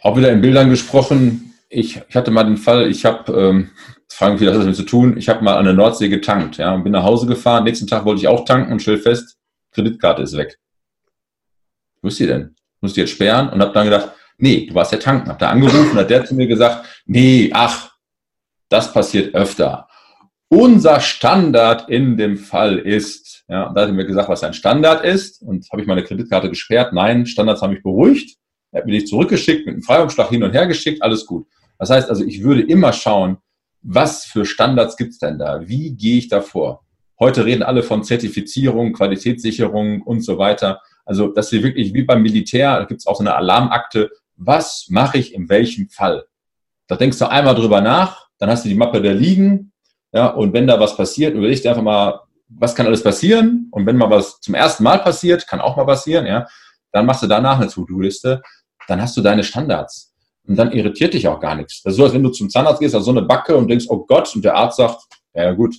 auch 0.00 0.16
wieder 0.16 0.32
in 0.32 0.40
Bildern 0.40 0.70
gesprochen, 0.70 1.54
ich, 1.68 2.00
ich 2.08 2.16
hatte 2.16 2.30
mal 2.30 2.44
den 2.44 2.56
Fall, 2.56 2.88
ich 2.88 3.04
habe, 3.04 3.32
ähm, 3.32 3.70
fragen 4.08 4.38
viele, 4.38 4.50
was 4.50 4.58
hat 4.58 4.64
damit 4.64 4.76
zu 4.76 4.82
tun, 4.82 5.16
ich 5.16 5.28
habe 5.28 5.42
mal 5.42 5.56
an 5.56 5.64
der 5.64 5.74
Nordsee 5.74 6.08
getankt, 6.08 6.58
ja, 6.58 6.74
und 6.74 6.84
bin 6.84 6.92
nach 6.92 7.04
Hause 7.04 7.26
gefahren, 7.26 7.64
nächsten 7.64 7.86
Tag 7.86 8.04
wollte 8.04 8.20
ich 8.20 8.28
auch 8.28 8.44
tanken 8.44 8.72
und 8.72 8.82
stell 8.82 8.98
fest, 8.98 9.36
Kreditkarte 9.72 10.22
ist 10.22 10.36
weg. 10.36 10.58
Wo 12.02 12.08
ist 12.08 12.18
die 12.18 12.26
denn? 12.26 12.54
Muss 12.80 12.94
die 12.94 13.00
jetzt 13.00 13.10
sperren? 13.10 13.48
Und 13.48 13.60
habe 13.60 13.72
dann 13.72 13.84
gedacht, 13.84 14.12
nee, 14.42 14.66
du 14.66 14.74
warst 14.74 14.92
ja 14.92 14.98
tanken. 14.98 15.30
Hab 15.30 15.38
da 15.38 15.48
angerufen, 15.48 15.94
hat 15.94 16.10
der 16.10 16.24
zu 16.24 16.34
mir 16.34 16.46
gesagt, 16.46 16.84
nee, 17.06 17.50
ach, 17.54 17.92
das 18.68 18.92
passiert 18.92 19.34
öfter. 19.34 19.86
Unser 20.48 21.00
Standard 21.00 21.88
in 21.88 22.16
dem 22.16 22.36
Fall 22.36 22.78
ist, 22.78 23.44
ja, 23.48 23.72
da 23.72 23.82
hat 23.82 23.88
er 23.88 23.94
mir 23.94 24.04
gesagt, 24.04 24.28
was 24.28 24.42
ein 24.42 24.52
Standard 24.52 25.04
ist, 25.04 25.40
und 25.42 25.66
habe 25.70 25.80
ich 25.80 25.88
meine 25.88 26.02
Kreditkarte 26.02 26.50
gesperrt. 26.50 26.92
Nein, 26.92 27.24
Standards 27.24 27.62
haben 27.62 27.72
mich 27.72 27.82
beruhigt. 27.82 28.36
Er 28.72 28.80
hat 28.80 28.86
mir 28.86 28.98
die 28.98 29.04
zurückgeschickt, 29.04 29.64
mit 29.64 29.74
einem 29.74 29.82
Freiumschlag 29.82 30.28
hin 30.28 30.42
und 30.42 30.52
her 30.52 30.66
geschickt, 30.66 31.02
alles 31.02 31.24
gut. 31.24 31.46
Das 31.78 31.90
heißt 31.90 32.10
also, 32.10 32.24
ich 32.24 32.42
würde 32.42 32.62
immer 32.62 32.92
schauen, 32.92 33.38
was 33.80 34.24
für 34.24 34.44
Standards 34.44 34.96
gibt 34.96 35.12
es 35.12 35.18
denn 35.18 35.38
da? 35.38 35.68
Wie 35.68 35.94
gehe 35.94 36.18
ich 36.18 36.28
da 36.28 36.40
vor? 36.40 36.84
Heute 37.18 37.44
reden 37.44 37.62
alle 37.62 37.82
von 37.82 38.02
Zertifizierung, 38.02 38.92
Qualitätssicherung 38.92 40.02
und 40.02 40.22
so 40.22 40.38
weiter. 40.38 40.80
Also, 41.04 41.28
dass 41.28 41.52
wir 41.52 41.62
wirklich 41.62 41.94
wie 41.94 42.02
beim 42.02 42.22
Militär, 42.22 42.78
da 42.78 42.84
gibt 42.84 43.00
es 43.00 43.06
auch 43.06 43.16
so 43.16 43.22
eine 43.22 43.34
Alarmakte, 43.34 44.10
was 44.46 44.86
mache 44.88 45.18
ich 45.18 45.34
in 45.34 45.48
welchem 45.48 45.88
Fall? 45.88 46.26
Da 46.88 46.96
denkst 46.96 47.18
du 47.18 47.30
einmal 47.30 47.54
drüber 47.54 47.80
nach, 47.80 48.28
dann 48.38 48.50
hast 48.50 48.64
du 48.64 48.68
die 48.68 48.74
Mappe 48.74 49.00
da 49.00 49.12
liegen, 49.12 49.72
ja, 50.12 50.28
und 50.28 50.52
wenn 50.52 50.66
da 50.66 50.78
was 50.78 50.96
passiert, 50.96 51.34
überlegst 51.34 51.64
du 51.64 51.70
einfach 51.70 51.82
mal, 51.82 52.20
was 52.48 52.74
kann 52.74 52.86
alles 52.86 53.02
passieren? 53.02 53.68
Und 53.70 53.86
wenn 53.86 53.96
mal 53.96 54.10
was 54.10 54.40
zum 54.40 54.54
ersten 54.54 54.84
Mal 54.84 54.98
passiert, 54.98 55.46
kann 55.46 55.60
auch 55.60 55.76
mal 55.76 55.86
passieren, 55.86 56.26
ja, 56.26 56.46
dann 56.92 57.06
machst 57.06 57.22
du 57.22 57.26
danach 57.26 57.58
eine 57.58 57.70
To-Do-Liste, 57.70 58.42
dann 58.88 59.00
hast 59.00 59.16
du 59.16 59.22
deine 59.22 59.42
Standards. 59.42 60.12
Und 60.46 60.56
dann 60.56 60.72
irritiert 60.72 61.14
dich 61.14 61.28
auch 61.28 61.40
gar 61.40 61.54
nichts. 61.54 61.82
Das 61.82 61.92
ist 61.92 61.96
so, 61.96 62.04
als 62.04 62.12
wenn 62.12 62.22
du 62.22 62.30
zum 62.30 62.50
Zahnarzt 62.50 62.80
gehst, 62.80 62.94
also 62.94 63.06
so 63.06 63.10
eine 63.12 63.22
Backe 63.22 63.56
und 63.56 63.68
denkst, 63.68 63.86
oh 63.88 64.04
Gott, 64.04 64.34
und 64.34 64.44
der 64.44 64.56
Arzt 64.56 64.76
sagt, 64.76 65.00
ja 65.34 65.52
gut, 65.52 65.76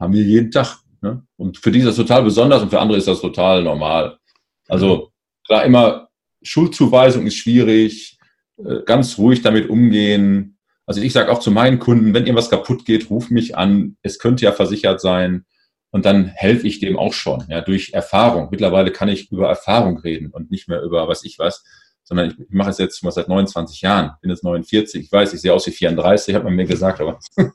haben 0.00 0.12
wir 0.12 0.22
jeden 0.22 0.50
Tag. 0.50 0.78
Ne? 1.02 1.22
Und 1.36 1.58
für 1.58 1.70
die 1.70 1.80
ist 1.80 1.88
das 1.88 1.96
total 1.96 2.22
besonders 2.22 2.62
und 2.62 2.70
für 2.70 2.80
andere 2.80 2.98
ist 2.98 3.06
das 3.06 3.20
total 3.20 3.62
normal. 3.62 4.18
Also 4.66 5.12
klar, 5.46 5.64
immer 5.64 6.05
Schuldzuweisung 6.46 7.26
ist 7.26 7.36
schwierig, 7.36 8.18
äh, 8.58 8.82
ganz 8.84 9.18
ruhig 9.18 9.42
damit 9.42 9.68
umgehen. 9.68 10.58
Also 10.86 11.00
ich 11.00 11.12
sage 11.12 11.30
auch 11.30 11.40
zu 11.40 11.50
meinen 11.50 11.78
Kunden, 11.78 12.14
wenn 12.14 12.24
irgendwas 12.24 12.50
kaputt 12.50 12.84
geht, 12.84 13.10
ruf 13.10 13.30
mich 13.30 13.56
an. 13.56 13.96
Es 14.02 14.18
könnte 14.18 14.44
ja 14.44 14.52
versichert 14.52 15.00
sein. 15.00 15.44
Und 15.90 16.04
dann 16.04 16.26
helfe 16.26 16.66
ich 16.66 16.80
dem 16.80 16.98
auch 16.98 17.12
schon, 17.12 17.44
ja, 17.48 17.60
durch 17.60 17.92
Erfahrung. 17.92 18.48
Mittlerweile 18.50 18.92
kann 18.92 19.08
ich 19.08 19.30
über 19.30 19.48
Erfahrung 19.48 19.98
reden 19.98 20.30
und 20.30 20.50
nicht 20.50 20.68
mehr 20.68 20.82
über 20.82 21.08
was 21.08 21.24
ich 21.24 21.38
was 21.38 21.64
sondern 22.06 22.30
ich, 22.30 22.36
mache 22.50 22.70
es 22.70 22.78
jetzt 22.78 22.98
schon 22.98 23.08
mal 23.08 23.12
seit 23.12 23.28
29 23.28 23.80
Jahren, 23.82 24.12
bin 24.22 24.30
jetzt 24.30 24.44
49, 24.44 25.04
ich 25.04 25.12
weiß, 25.12 25.34
ich 25.34 25.40
sehe 25.40 25.52
aus 25.52 25.66
wie 25.66 25.72
34, 25.72 26.34
hat 26.34 26.44
man 26.44 26.54
mir 26.54 26.64
gesagt, 26.64 27.00
aber 27.00 27.18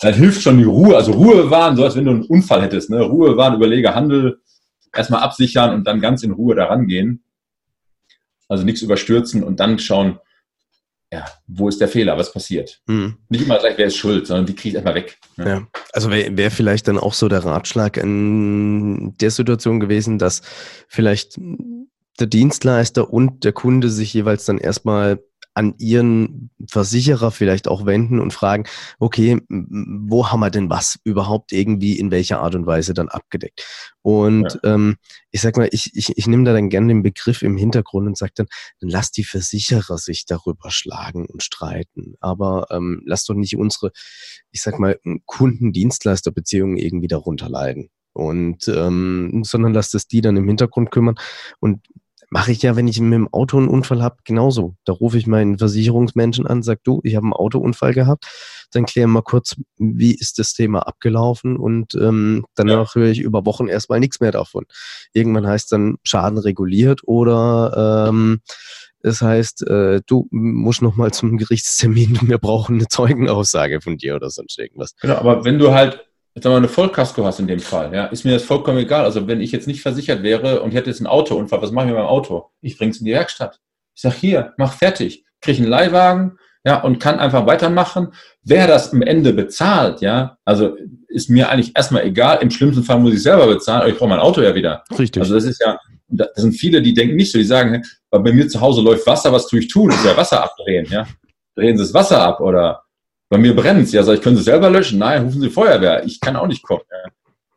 dann 0.00 0.14
hilft 0.14 0.42
schon 0.42 0.58
die 0.58 0.64
Ruhe, 0.64 0.94
also 0.96 1.12
Ruhe 1.12 1.50
wahren, 1.50 1.76
so 1.76 1.84
als 1.84 1.96
wenn 1.96 2.04
du 2.04 2.10
einen 2.12 2.24
Unfall 2.24 2.62
hättest, 2.62 2.90
ne? 2.90 3.00
Ruhe 3.00 3.36
wahren, 3.36 3.54
überlege, 3.54 3.94
Handel, 3.94 4.40
erstmal 4.94 5.22
absichern 5.22 5.74
und 5.74 5.84
dann 5.86 6.00
ganz 6.00 6.22
in 6.22 6.32
Ruhe 6.32 6.54
daran 6.54 6.86
gehen. 6.86 7.24
Also 8.50 8.64
nichts 8.64 8.82
überstürzen 8.82 9.44
und 9.44 9.60
dann 9.60 9.78
schauen, 9.78 10.18
ja, 11.12 11.24
wo 11.46 11.68
ist 11.68 11.80
der 11.80 11.88
Fehler, 11.88 12.18
was 12.18 12.32
passiert? 12.32 12.80
Mhm. 12.86 13.16
Nicht 13.28 13.44
immer 13.44 13.58
gleich, 13.58 13.78
wer 13.78 13.86
ist 13.86 13.96
schuld, 13.96 14.26
sondern 14.26 14.48
wie 14.48 14.54
kriege 14.54 14.70
ich 14.70 14.74
erstmal 14.74 14.94
weg. 14.96 15.18
Ne? 15.36 15.48
Ja. 15.48 15.66
Also 15.92 16.10
wäre 16.10 16.36
wär 16.36 16.50
vielleicht 16.50 16.88
dann 16.88 16.98
auch 16.98 17.14
so 17.14 17.28
der 17.28 17.44
Ratschlag 17.44 17.96
in 17.96 19.16
der 19.18 19.30
Situation 19.30 19.78
gewesen, 19.78 20.18
dass 20.18 20.42
vielleicht 20.88 21.38
der 22.18 22.26
Dienstleister 22.26 23.12
und 23.12 23.44
der 23.44 23.52
Kunde 23.52 23.88
sich 23.88 24.12
jeweils 24.12 24.44
dann 24.44 24.58
erstmal 24.58 25.20
an 25.54 25.74
ihren 25.78 26.50
Versicherer 26.68 27.30
vielleicht 27.30 27.68
auch 27.68 27.84
wenden 27.84 28.20
und 28.20 28.32
fragen, 28.32 28.64
okay, 28.98 29.40
wo 29.48 30.28
haben 30.28 30.40
wir 30.40 30.50
denn 30.50 30.70
was 30.70 30.98
überhaupt 31.04 31.52
irgendwie 31.52 31.98
in 31.98 32.10
welcher 32.10 32.40
Art 32.40 32.54
und 32.54 32.66
Weise 32.66 32.94
dann 32.94 33.08
abgedeckt? 33.08 33.64
Und 34.02 34.58
ja. 34.62 34.74
ähm, 34.74 34.96
ich 35.30 35.40
sag 35.40 35.56
mal, 35.56 35.68
ich, 35.72 35.90
ich, 35.94 36.16
ich 36.16 36.26
nehme 36.26 36.44
da 36.44 36.52
dann 36.52 36.70
gerne 36.70 36.88
den 36.88 37.02
Begriff 37.02 37.42
im 37.42 37.56
Hintergrund 37.56 38.06
und 38.06 38.16
sage 38.16 38.32
dann, 38.36 38.46
dann 38.80 38.90
lass 38.90 39.10
die 39.10 39.24
Versicherer 39.24 39.98
sich 39.98 40.24
darüber 40.24 40.70
schlagen 40.70 41.26
und 41.26 41.42
streiten. 41.42 42.14
Aber 42.20 42.66
ähm, 42.70 43.02
lass 43.04 43.24
doch 43.24 43.34
nicht 43.34 43.56
unsere, 43.56 43.92
ich 44.52 44.62
sag 44.62 44.78
mal, 44.78 44.98
Kundendienstleisterbeziehungen 45.26 46.76
irgendwie 46.76 47.08
darunter 47.08 47.48
leiden. 47.48 47.90
Und 48.12 48.66
ähm, 48.68 49.42
sondern 49.44 49.72
lass 49.72 49.90
das 49.90 50.06
die 50.08 50.20
dann 50.20 50.36
im 50.36 50.48
Hintergrund 50.48 50.90
kümmern. 50.90 51.14
Und 51.60 51.86
Mache 52.32 52.52
ich 52.52 52.62
ja, 52.62 52.76
wenn 52.76 52.86
ich 52.86 53.00
mit 53.00 53.12
dem 53.12 53.28
Auto 53.32 53.58
einen 53.58 53.68
Unfall 53.68 54.02
habe, 54.02 54.18
genauso. 54.24 54.76
Da 54.84 54.92
rufe 54.92 55.18
ich 55.18 55.26
meinen 55.26 55.58
Versicherungsmenschen 55.58 56.46
an, 56.46 56.62
sag 56.62 56.82
du, 56.84 57.00
ich 57.02 57.16
habe 57.16 57.24
einen 57.24 57.32
Autounfall 57.32 57.92
gehabt. 57.92 58.26
Dann 58.70 58.86
klären 58.86 59.10
wir 59.10 59.22
kurz, 59.22 59.56
wie 59.78 60.14
ist 60.14 60.38
das 60.38 60.54
Thema 60.54 60.86
abgelaufen 60.86 61.56
und 61.56 61.96
ähm, 61.96 62.46
danach 62.54 62.94
ja. 62.94 63.00
höre 63.00 63.10
ich 63.10 63.18
über 63.18 63.44
Wochen 63.46 63.66
erstmal 63.66 63.98
nichts 63.98 64.20
mehr 64.20 64.30
davon. 64.30 64.64
Irgendwann 65.12 65.46
heißt 65.46 65.72
dann 65.72 65.96
Schaden 66.04 66.38
reguliert 66.38 67.00
oder 67.04 68.08
ähm, 68.08 68.40
es 69.02 69.22
heißt, 69.22 69.66
äh, 69.66 70.00
du 70.06 70.28
musst 70.30 70.82
noch 70.82 70.94
mal 70.94 71.12
zum 71.12 71.36
Gerichtstermin, 71.36 72.18
wir 72.28 72.38
brauchen 72.38 72.76
eine 72.76 72.86
Zeugenaussage 72.86 73.80
von 73.80 73.96
dir 73.96 74.14
oder 74.14 74.30
sonst 74.30 74.58
irgendwas. 74.58 74.94
Genau, 75.00 75.16
aber 75.16 75.44
wenn 75.44 75.58
du 75.58 75.72
halt 75.72 76.06
jetzt 76.34 76.44
mal 76.44 76.56
eine 76.56 76.68
Vollkasko 76.68 77.24
hast 77.24 77.40
in 77.40 77.48
dem 77.48 77.60
Fall, 77.60 77.94
ja, 77.94 78.06
ist 78.06 78.24
mir 78.24 78.32
das 78.32 78.44
vollkommen 78.44 78.78
egal. 78.78 79.04
Also 79.04 79.26
wenn 79.26 79.40
ich 79.40 79.52
jetzt 79.52 79.66
nicht 79.66 79.82
versichert 79.82 80.22
wäre 80.22 80.62
und 80.62 80.70
ich 80.70 80.76
hätte 80.76 80.90
jetzt 80.90 81.00
einen 81.00 81.06
Autounfall, 81.06 81.62
was 81.62 81.72
mache 81.72 81.86
ich 81.86 81.90
mit 81.90 81.98
meinem 81.98 82.08
Auto? 82.08 82.50
Ich 82.60 82.78
bringe 82.78 82.92
es 82.92 82.98
in 82.98 83.06
die 83.06 83.12
Werkstatt. 83.12 83.60
Ich 83.94 84.02
sage, 84.02 84.16
hier, 84.16 84.54
mach 84.56 84.72
fertig. 84.72 85.24
Kriege 85.40 85.58
einen 85.58 85.70
Leihwagen, 85.70 86.38
ja, 86.64 86.80
und 86.82 86.98
kann 86.98 87.18
einfach 87.18 87.46
weitermachen. 87.46 88.12
Wer 88.42 88.66
das 88.66 88.92
am 88.92 89.02
Ende 89.02 89.32
bezahlt, 89.32 90.00
ja, 90.02 90.36
also 90.44 90.76
ist 91.08 91.30
mir 91.30 91.48
eigentlich 91.48 91.72
erstmal 91.74 92.04
egal. 92.04 92.38
Im 92.42 92.50
schlimmsten 92.50 92.84
Fall 92.84 92.98
muss 92.98 93.14
ich 93.14 93.22
selber 93.22 93.46
bezahlen, 93.46 93.82
aber 93.82 93.90
ich 93.90 93.96
brauche 93.96 94.10
mein 94.10 94.20
Auto 94.20 94.42
ja 94.42 94.54
wieder. 94.54 94.84
Richtig. 94.98 95.20
Also 95.22 95.34
das 95.34 95.44
ist 95.44 95.60
ja, 95.60 95.78
das 96.08 96.28
sind 96.36 96.52
viele, 96.52 96.82
die 96.82 96.94
denken 96.94 97.16
nicht 97.16 97.32
so, 97.32 97.38
die 97.38 97.44
sagen, 97.44 97.82
bei 98.10 98.32
mir 98.32 98.48
zu 98.48 98.60
Hause 98.60 98.82
läuft 98.82 99.06
Wasser, 99.06 99.32
was 99.32 99.46
tue 99.46 99.60
ich 99.60 99.68
tun? 99.68 99.90
Ist 99.90 100.04
ja 100.04 100.16
Wasser 100.16 100.42
abdrehen, 100.42 100.86
ja. 100.90 101.06
Drehen 101.54 101.76
Sie 101.76 101.84
das 101.84 101.94
Wasser 101.94 102.20
ab 102.22 102.40
oder 102.40 102.82
bei 103.30 103.38
mir 103.38 103.54
brennt 103.54 103.84
es. 103.84 103.92
Ja, 103.92 104.02
sag 104.02 104.14
ich, 104.14 104.22
können 104.22 104.36
Sie 104.36 104.42
selber 104.42 104.68
löschen? 104.68 104.98
Nein, 104.98 105.22
rufen 105.22 105.40
Sie 105.40 105.48
Feuerwehr. 105.48 106.04
Ich 106.04 106.20
kann 106.20 106.36
auch 106.36 106.48
nicht 106.48 106.62
kommen. 106.62 106.82
Ja. 106.90 107.10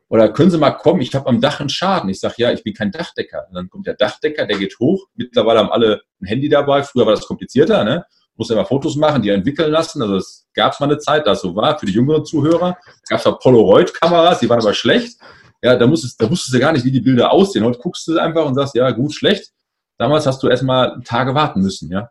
Oder 0.08 0.30
können 0.30 0.52
Sie 0.52 0.60
mal 0.60 0.72
kommen, 0.72 1.02
ich 1.02 1.14
habe 1.16 1.28
am 1.28 1.42
Dach 1.42 1.60
einen 1.60 1.70
Schaden. 1.70 2.10
Ich 2.10 2.20
sage, 2.20 2.36
ja, 2.38 2.52
ich 2.52 2.64
bin 2.64 2.76
kein 2.76 2.92
Dachdecker. 2.92 3.48
Und 3.50 3.56
dann 3.56 3.70
kommt 3.70 3.88
der 3.88 3.96
Dachdecker, 3.96 4.46
der 4.46 4.60
geht 4.60 4.78
hoch. 4.80 5.08
Mittlerweile 5.16 5.60
haben 5.60 5.72
alle 5.72 6.04
ein 6.22 6.28
Handy 6.28 6.48
dabei. 6.48 6.84
Früher 6.84 7.08
war 7.08 7.16
das 7.16 7.26
komplizierter. 7.26 7.84
Ne? 7.84 8.06
Muss 8.36 8.52
immer 8.52 8.66
Fotos 8.66 8.96
machen, 8.96 9.24
die 9.24 9.30
entwickeln 9.30 9.72
lassen. 9.72 10.04
Also 10.04 10.18
es 10.18 10.48
gab 10.54 10.74
es 10.74 10.80
mal 10.80 10.86
eine 10.86 11.00
Zeit, 11.00 11.26
da 11.26 11.32
es 11.32 11.42
so 11.42 11.56
war, 11.56 11.80
für 11.80 11.88
die 11.88 11.94
jüngeren 11.94 12.24
Zuhörer. 12.24 12.78
Es 13.02 13.10
gab 13.10 13.22
zwar 13.22 13.40
Polaroid-Kameras, 13.40 14.40
die 14.40 14.50
waren 14.50 14.62
aber 14.62 14.76
schlecht. 14.76 15.18
Ja, 15.64 15.76
da, 15.76 15.88
musstest, 15.88 16.22
da 16.22 16.30
wusstest 16.30 16.54
du 16.54 16.60
gar 16.60 16.74
nicht, 16.74 16.86
wie 16.86 16.92
die 16.92 17.02
Bilder 17.02 17.32
aussehen. 17.32 17.66
Heute 17.66 17.80
guckst 17.80 18.08
du 18.08 18.20
einfach 18.20 18.46
und 18.46 18.54
sagst, 18.54 18.76
ja, 18.76 18.92
gut, 18.92 19.16
schlecht. 19.16 19.52
Damals 19.98 20.28
hast 20.28 20.44
du 20.44 20.48
erstmal 20.48 21.02
Tage 21.04 21.34
warten 21.34 21.62
müssen, 21.62 21.92
ja. 21.92 22.10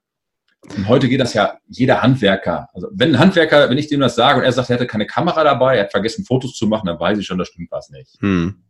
Und 0.76 0.88
heute 0.88 1.08
geht 1.08 1.20
das 1.20 1.34
ja 1.34 1.58
jeder 1.66 2.02
Handwerker. 2.02 2.68
Also 2.72 2.88
wenn 2.92 3.14
ein 3.14 3.18
Handwerker, 3.18 3.68
wenn 3.68 3.78
ich 3.78 3.88
dem 3.88 4.00
das 4.00 4.14
sage 4.14 4.38
und 4.38 4.44
er 4.44 4.52
sagt, 4.52 4.70
er 4.70 4.74
hatte 4.74 4.86
keine 4.86 5.06
Kamera 5.06 5.42
dabei, 5.42 5.76
er 5.76 5.84
hat 5.84 5.90
vergessen 5.90 6.24
Fotos 6.24 6.54
zu 6.54 6.66
machen, 6.66 6.86
dann 6.86 7.00
weiß 7.00 7.18
ich 7.18 7.26
schon, 7.26 7.38
da 7.38 7.44
stimmt 7.44 7.70
was 7.70 7.90
nicht. 7.90 8.16
Hm. 8.20 8.62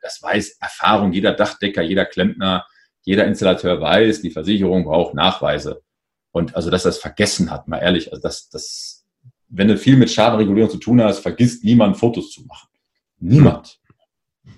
Das 0.00 0.22
weiß 0.22 0.58
Erfahrung, 0.60 1.12
jeder 1.12 1.32
Dachdecker, 1.32 1.82
jeder 1.82 2.04
Klempner, 2.04 2.64
jeder 3.02 3.26
Installateur 3.26 3.80
weiß, 3.80 4.22
die 4.22 4.30
Versicherung 4.30 4.84
braucht 4.84 5.14
Nachweise. 5.14 5.82
Und 6.30 6.54
also, 6.54 6.70
dass 6.70 6.84
er 6.84 6.90
das 6.90 6.98
vergessen 6.98 7.50
hat, 7.50 7.66
mal 7.68 7.78
ehrlich, 7.78 8.10
also 8.10 8.22
das, 8.22 8.48
das, 8.48 9.04
wenn 9.48 9.68
du 9.68 9.76
viel 9.76 9.96
mit 9.96 10.10
Schadenregulierung 10.10 10.70
zu 10.70 10.78
tun 10.78 11.02
hast, 11.02 11.18
vergisst 11.18 11.64
niemand 11.64 11.96
Fotos 11.96 12.30
zu 12.30 12.44
machen. 12.44 12.68
Niemand. 13.18 13.80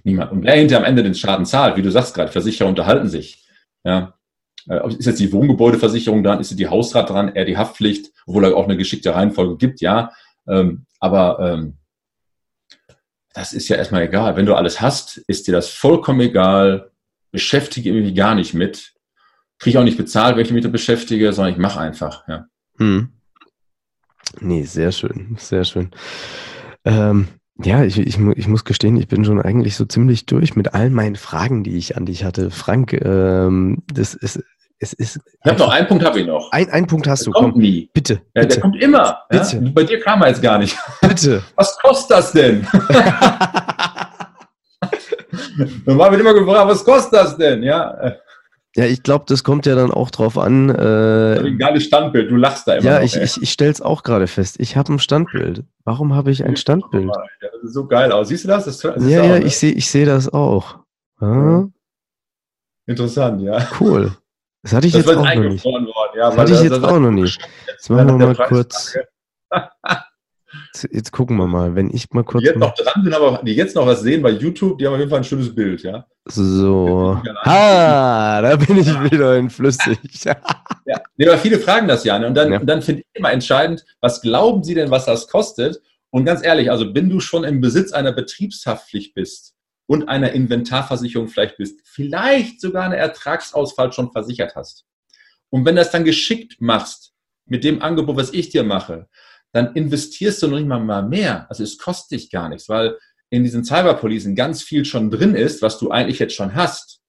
Niemand. 0.03 0.33
Und 0.33 0.45
wer 0.45 0.55
hinter 0.55 0.77
am 0.77 0.85
Ende 0.85 1.03
den 1.03 1.15
Schaden 1.15 1.47
zahlt, 1.47 1.77
wie 1.77 1.83
du 1.83 1.91
sagst 1.91 2.15
gerade, 2.15 2.31
Versicherer 2.31 2.69
unterhalten 2.69 3.09
sich. 3.09 3.45
Ja, 3.83 4.14
ist 4.67 5.07
jetzt 5.07 5.21
die 5.21 5.33
Wohngebäudeversicherung 5.33 6.23
dran, 6.23 6.41
ist 6.41 6.59
die 6.59 6.69
Hausrat 6.69 7.11
dran, 7.11 7.35
eher 7.35 7.45
die 7.45 7.57
Haftpflicht, 7.57 8.13
obwohl 8.27 8.45
er 8.45 8.57
auch 8.57 8.65
eine 8.65 8.77
geschickte 8.77 9.15
Reihenfolge 9.15 9.57
gibt, 9.57 9.81
ja. 9.81 10.11
Ähm, 10.49 10.87
aber 11.01 11.39
ähm, 11.41 11.79
das 13.35 13.53
ist 13.53 13.69
ja 13.69 13.77
erstmal 13.77 14.03
egal. 14.03 14.37
Wenn 14.37 14.47
du 14.47 14.55
alles 14.55 14.81
hast, 14.81 15.19
ist 15.27 15.47
dir 15.47 15.53
das 15.53 15.69
vollkommen 15.69 16.21
egal. 16.21 16.91
Beschäftige 17.33 17.93
mich 17.93 18.15
gar 18.15 18.35
nicht 18.35 18.55
mit. 18.55 18.95
Kriege 19.59 19.81
auch 19.81 19.85
nicht 19.85 19.99
bezahlt, 19.99 20.37
wenn 20.37 20.45
ich 20.45 20.53
mich 20.53 20.63
damit 20.63 20.73
beschäftige, 20.73 21.33
sondern 21.33 21.55
ich 21.55 21.59
mache 21.59 21.81
einfach. 21.81 22.27
Ja. 22.29 22.47
Hm. 22.79 23.13
Nee, 24.41 24.65
sehr 24.65 24.93
schön, 24.93 25.37
sehr 25.39 25.65
schön. 25.65 25.91
Ähm, 26.85 27.29
ja, 27.63 27.85
ich, 27.85 27.99
ich, 27.99 28.19
ich 28.19 28.49
muss 28.49 28.65
gestehen, 28.65 28.97
ich 28.97 29.09
bin 29.09 29.25
schon 29.25 29.41
eigentlich 29.41 29.77
so 29.77 29.85
ziemlich 29.85 30.27
durch 30.27 30.57
mit 30.57 30.75
all 30.75 30.91
meinen 30.91 31.17
Fragen, 31.17 31.63
die 31.63 31.77
ich 31.77 31.97
an 31.97 32.07
dich 32.07 32.25
hatte. 32.25 32.51
Frank, 32.51 32.93
ähm, 32.93 33.83
das 33.93 34.15
ist, 34.15 34.43
es 34.79 34.93
ist. 34.93 35.21
Ich 35.45 35.51
habe 35.51 35.59
noch 35.59 35.71
einen 35.71 35.87
Punkt, 35.87 36.05
habe 36.05 36.21
ich 36.21 36.27
noch. 36.27 36.51
Ein, 36.53 36.69
einen 36.71 36.87
Punkt 36.87 37.07
hast 37.07 37.27
der 37.27 37.33
du. 37.33 37.39
Kommt 37.39 37.53
komm. 37.55 37.63
nie. 37.63 37.89
Bitte, 37.93 38.15
ja, 38.15 38.43
bitte. 38.43 38.49
Der 38.49 38.61
kommt 38.61 38.83
immer. 38.83 39.23
Bitte. 39.29 39.57
Ja? 39.57 39.71
Bei 39.73 39.85
dir 39.85 40.01
kam 40.01 40.23
er 40.23 40.29
jetzt 40.29 40.43
gar 40.43 40.59
nicht. 40.59 40.77
Bitte. 41.01 41.43
Was 41.57 41.79
kostet 41.79 42.11
das 42.11 42.33
denn? 42.33 42.67
Normal 45.87 46.11
wird 46.13 46.21
immer 46.21 46.35
gefragt, 46.35 46.69
was 46.69 46.85
kostet 46.85 47.13
das 47.15 47.37
denn? 47.37 47.63
Ja. 47.63 48.17
Ja, 48.77 48.87
ich 48.87 49.03
glaube, 49.05 49.25
das 49.29 49.45
kommt 49.45 49.67
ja 49.67 49.77
dann 49.77 49.93
auch 49.93 50.11
drauf 50.11 50.37
an. 50.37 50.69
Äh, 50.69 51.39
ein 51.39 51.59
geiles 51.59 51.85
Standbild, 51.85 52.31
du 52.31 52.37
lachst 52.37 52.67
da 52.67 52.75
immer. 52.75 52.85
Ja, 52.85 52.99
noch, 52.99 53.05
ich, 53.05 53.17
ich, 53.17 53.41
ich 53.41 53.53
stelle 53.53 53.71
es 53.71 53.81
auch 53.81 54.03
gerade 54.03 54.27
fest. 54.27 54.57
Ich 54.59 54.77
habe 54.77 54.93
ein 54.93 54.99
Standbild. 54.99 55.65
Warum 55.85 56.15
habe 56.15 56.33
ich 56.33 56.45
ein 56.45 56.57
Standbild? 56.57 57.07
Ja, 57.07 57.23
das 57.41 57.63
sieht 57.63 57.73
so 57.73 57.87
geil 57.87 58.11
aus. 58.11 58.29
Siehst 58.29 58.45
du 58.45 58.49
das? 58.49 58.65
das, 58.65 58.79
das 58.79 59.07
ja, 59.07 59.25
ja, 59.25 59.35
auch, 59.35 59.45
ich 59.45 59.57
sehe 59.57 59.73
ich 59.73 59.89
seh 59.89 60.05
das 60.05 60.33
auch. 60.33 60.79
Ja. 61.21 61.69
Interessant, 62.87 63.41
ja. 63.43 63.67
Cool. 63.81 64.13
Das 64.65 64.73
hatte 64.73 64.87
ich 64.87 64.95
das 64.95 65.05
jetzt 65.05 65.15
auch 65.15 65.23
noch 65.23 65.35
nicht. 65.35 65.63
Worden, 65.63 65.89
ja, 66.17 66.31
das 66.31 66.39
hatte 66.39 66.53
ich 66.55 66.63
jetzt 66.63 66.83
auch 66.83 66.99
noch 66.99 67.11
nicht. 67.11 67.39
Jetzt 67.69 67.91
machen 67.91 68.19
wir 68.19 68.27
mal 68.29 68.35
kurz. 68.35 68.97
Jetzt, 70.73 70.89
jetzt, 70.91 71.13
gucken 71.13 71.37
wir 71.37 71.47
mal, 71.47 71.75
wenn 71.75 71.91
ich 71.91 72.11
mal 72.13 72.25
kurz. 72.25 72.41
Die 72.41 72.47
jetzt 72.47 72.59
noch 72.59 72.75
dran 72.75 73.05
sind, 73.05 73.13
aber 73.13 73.43
die 73.45 73.53
jetzt 73.53 73.77
noch 73.77 73.87
was 73.87 74.01
sehen 74.01 74.23
bei 74.23 74.31
YouTube, 74.31 74.79
die 74.79 74.87
haben 74.87 74.95
auf 74.95 74.99
jeden 75.01 75.11
Fall 75.11 75.19
ein 75.19 75.25
schönes 75.25 75.55
Bild, 75.55 75.83
ja. 75.83 76.07
So. 76.25 77.21
Ha, 77.45 78.41
da 78.41 78.57
bin 78.57 78.79
ich 78.79 78.89
wieder 79.11 79.37
in 79.37 79.51
flüssig. 79.51 79.99
ja, 80.25 80.37
nee, 81.19 81.29
aber 81.29 81.37
viele 81.37 81.59
fragen 81.59 81.87
das 81.87 82.03
ja. 82.05 82.19
Ne? 82.19 82.29
Und 82.29 82.35
dann, 82.35 82.51
ja. 82.51 82.59
dann 82.61 82.81
finde 82.81 83.03
ich 83.03 83.07
immer 83.13 83.33
entscheidend, 83.33 83.85
was 84.01 84.23
glauben 84.23 84.65
Sie 84.65 84.75
denn, 84.75 84.91
was 84.91 85.05
das 85.05 85.29
kostet? 85.29 85.83
Und 86.09 86.25
ganz 86.25 86.43
ehrlich, 86.43 86.71
also 86.71 86.95
wenn 86.95 87.11
du 87.11 87.21
schon 87.21 87.45
im 87.45 87.61
Besitz 87.61 87.93
einer 87.93 88.13
Betriebshaftpflicht 88.13 89.13
bist 89.13 89.54
und 89.87 90.09
einer 90.09 90.33
Inventarversicherung 90.33 91.29
vielleicht 91.29 91.57
bist, 91.57 91.81
vielleicht 91.85 92.61
sogar 92.61 92.85
eine 92.85 92.97
Ertragsausfall 92.97 93.93
schon 93.93 94.13
versichert 94.13 94.55
hast. 94.57 94.87
Und 95.51 95.65
wenn 95.65 95.77
du 95.77 95.83
das 95.83 95.91
dann 95.91 96.05
geschickt 96.05 96.61
machst, 96.61 97.13
mit 97.47 97.65
dem 97.65 97.83
Angebot, 97.83 98.17
was 98.17 98.33
ich 98.33 98.49
dir 98.49 98.65
mache, 98.65 99.09
dann 99.53 99.75
investierst 99.75 100.43
du 100.43 100.49
noch 100.49 100.59
nicht 100.59 100.67
mal 100.67 101.03
mehr. 101.03 101.49
Also 101.49 101.63
es 101.63 101.79
kostet 101.79 102.19
dich 102.19 102.31
gar 102.31 102.49
nichts, 102.49 102.69
weil 102.69 102.99
in 103.31 103.45
diesen 103.45 103.65
Cyberpolicen 103.65 104.35
ganz 104.35 104.63
viel 104.63 104.85
schon 104.85 105.11
drin 105.11 105.35
ist, 105.35 105.63
was 105.63 105.79
du 105.79 105.91
eigentlich 105.91 106.19
jetzt 106.19 106.35
schon 106.35 106.55
hast. 106.55 107.01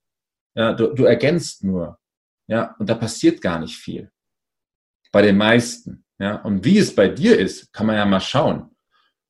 Ja, 0.55 0.73
du, 0.73 0.93
du 0.93 1.05
ergänzt 1.05 1.63
nur. 1.63 1.97
Ja, 2.47 2.75
und 2.77 2.89
da 2.89 2.95
passiert 2.95 3.41
gar 3.41 3.59
nicht 3.59 3.77
viel. 3.77 4.11
Bei 5.11 5.21
den 5.21 5.37
meisten. 5.37 6.05
Ja, 6.19 6.35
und 6.41 6.63
wie 6.63 6.77
es 6.77 6.95
bei 6.95 7.07
dir 7.07 7.37
ist, 7.37 7.73
kann 7.73 7.87
man 7.87 7.95
ja 7.95 8.05
mal 8.05 8.21
schauen. 8.21 8.69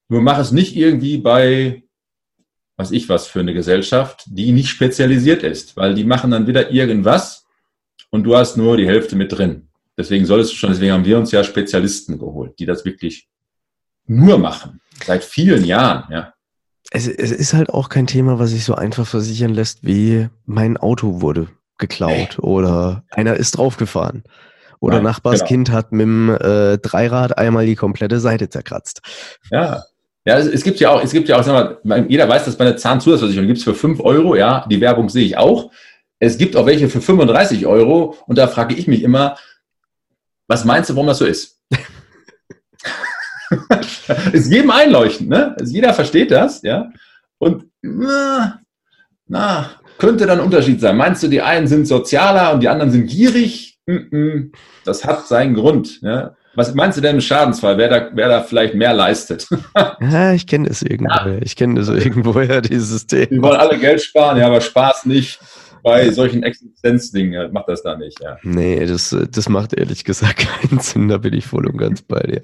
Nur 0.10 0.22
mach 0.22 0.38
es 0.38 0.52
nicht 0.52 0.76
irgendwie 0.76 1.18
bei, 1.18 1.84
was 2.78 2.92
ich 2.92 3.08
was 3.10 3.28
für 3.28 3.40
eine 3.40 3.54
Gesellschaft, 3.54 4.24
die 4.28 4.52
nicht 4.52 4.70
spezialisiert 4.70 5.44
ist, 5.44 5.78
weil 5.78 5.94
die 5.94 6.04
machen 6.04 6.32
dann 6.32 6.48
wieder 6.48 6.72
irgendwas 6.72 7.46
und 8.10 8.24
du 8.24 8.36
hast 8.36 8.58
nur 8.58 8.78
die 8.78 8.88
Hälfte 8.88 9.16
mit 9.16 9.32
drin. 9.32 9.70
Deswegen 9.98 10.26
solltest 10.26 10.52
du 10.52 10.56
schon, 10.58 10.72
deswegen 10.72 10.92
haben 10.92 11.06
wir 11.06 11.18
uns 11.18 11.32
ja 11.32 11.44
Spezialisten 11.44 12.20
geholt, 12.20 12.60
die 12.60 12.66
das 12.66 12.84
wirklich 12.84 13.30
nur 14.06 14.38
machen. 14.38 14.82
Seit 15.06 15.24
vielen 15.24 15.64
Jahren, 15.64 16.12
ja. 16.12 16.34
Es, 16.92 17.08
es 17.08 17.32
ist 17.32 17.54
halt 17.54 17.70
auch 17.70 17.90
kein 17.90 18.08
Thema, 18.08 18.38
was 18.38 18.52
sich 18.52 18.64
so 18.64 18.76
einfach 18.76 19.08
versichern 19.08 19.54
lässt, 19.54 19.84
wie 19.84 20.30
mein 20.46 20.78
Auto 20.78 21.22
wurde 21.22 21.48
geklaut 21.78 22.38
hey. 22.38 22.40
oder 22.40 23.04
einer 23.10 23.36
ist 23.36 23.58
draufgefahren. 23.58 24.24
Oder 24.80 24.98
Nein, 24.98 25.06
Nachbarskind 25.06 25.68
genau. 25.68 25.78
hat 25.78 25.92
mit 25.92 26.02
dem 26.02 26.30
äh, 26.30 26.78
Dreirad 26.78 27.38
einmal 27.38 27.66
die 27.66 27.76
komplette 27.76 28.20
Seite 28.20 28.50
zerkratzt. 28.50 29.02
Ja, 29.50 29.84
ja, 30.26 30.38
es, 30.38 30.48
es, 30.48 30.64
gibt 30.64 30.80
ja 30.80 30.90
auch, 30.90 31.04
es 31.04 31.12
gibt 31.12 31.30
ja 31.30 31.38
auch, 31.38 31.44
sag 31.44 31.86
mal, 31.86 32.06
jeder 32.10 32.28
weiß, 32.28 32.46
dass 32.46 32.58
bei 32.58 32.66
einer 32.66 32.78
Zahnzusatzversicherung 32.78 33.48
gibt 33.48 33.60
es 33.60 33.64
für 33.64 33.76
5 33.76 34.00
Euro, 34.00 34.36
ja, 34.36 34.66
die 34.70 34.82
Werbung 34.82 35.10
sehe 35.10 35.26
ich 35.26 35.38
auch. 35.38 35.72
Es 36.20 36.38
gibt 36.38 36.56
auch 36.56 36.66
welche 36.66 36.90
für 36.90 37.02
35 37.02 37.66
Euro 37.66 38.18
und 38.26 38.38
da 38.38 38.48
frage 38.48 38.76
ich 38.76 38.88
mich 38.88 39.04
immer, 39.04 39.38
was 40.48 40.66
meinst 40.66 40.90
du, 40.90 40.96
warum 40.96 41.08
das 41.08 41.20
so 41.20 41.26
ist? 41.26 41.60
ist 44.32 44.52
jedem 44.52 44.72
einleuchtend, 44.72 45.30
ne? 45.30 45.56
Also 45.60 45.74
jeder 45.74 45.94
versteht 45.94 46.32
das, 46.32 46.62
ja? 46.64 46.90
Und 47.38 47.66
na, 47.82 48.62
na, 49.28 49.72
könnte 49.98 50.26
dann 50.26 50.40
ein 50.40 50.46
Unterschied 50.46 50.82
sein. 50.82 50.98
Meinst 50.98 51.24
du, 51.24 51.28
die 51.28 51.42
einen 51.42 51.68
sind 51.68 51.88
sozialer 51.88 52.54
und 52.54 52.62
die 52.62 52.70
anderen 52.70 52.92
sind 52.92 53.08
gierig? 53.08 53.80
das 54.84 55.06
hat 55.06 55.28
seinen 55.28 55.54
Grund. 55.54 56.02
Ja? 56.02 56.36
Was 56.56 56.74
meinst 56.74 56.98
du 56.98 57.02
denn 57.02 57.16
im 57.16 57.22
Schadensfall, 57.22 57.78
wer 57.78 57.90
da, 57.90 58.10
wer 58.14 58.28
da 58.30 58.42
vielleicht 58.42 58.76
mehr 58.76 58.94
leistet? 58.94 59.48
ja, 60.00 60.34
ich 60.34 60.48
kenne 60.48 60.70
das 60.70 60.82
irgendwo. 60.82 61.14
Ja. 61.14 61.38
Ich 61.42 61.56
kenne 61.56 61.80
das 61.80 61.90
irgendwoher, 61.90 62.62
dieses 62.62 63.08
Thema. 63.08 63.28
Die 63.28 63.42
wollen 63.42 63.60
alle 63.60 63.78
Geld 63.78 64.02
sparen, 64.02 64.38
ja, 64.38 64.48
aber 64.48 64.62
Spaß 64.62 65.06
nicht 65.06 65.40
bei 65.86 66.10
solchen 66.10 66.42
Existenzdingen 66.42 67.54
macht 67.54 67.70
das 67.70 67.84
da 67.84 67.96
nicht. 67.96 68.20
Ja. 68.20 68.40
Nee, 68.42 68.84
das, 68.88 69.16
das 69.30 69.50
macht 69.50 69.72
ehrlich 69.72 70.04
gesagt 70.04 70.38
keinen 70.62 70.80
Sinn, 70.80 71.10
da 71.10 71.20
bin 71.20 71.34
ich 71.34 71.46
voll 71.46 71.68
und 71.68 71.78
ganz 71.78 72.02
bei 72.02 72.22
dir. 72.22 72.42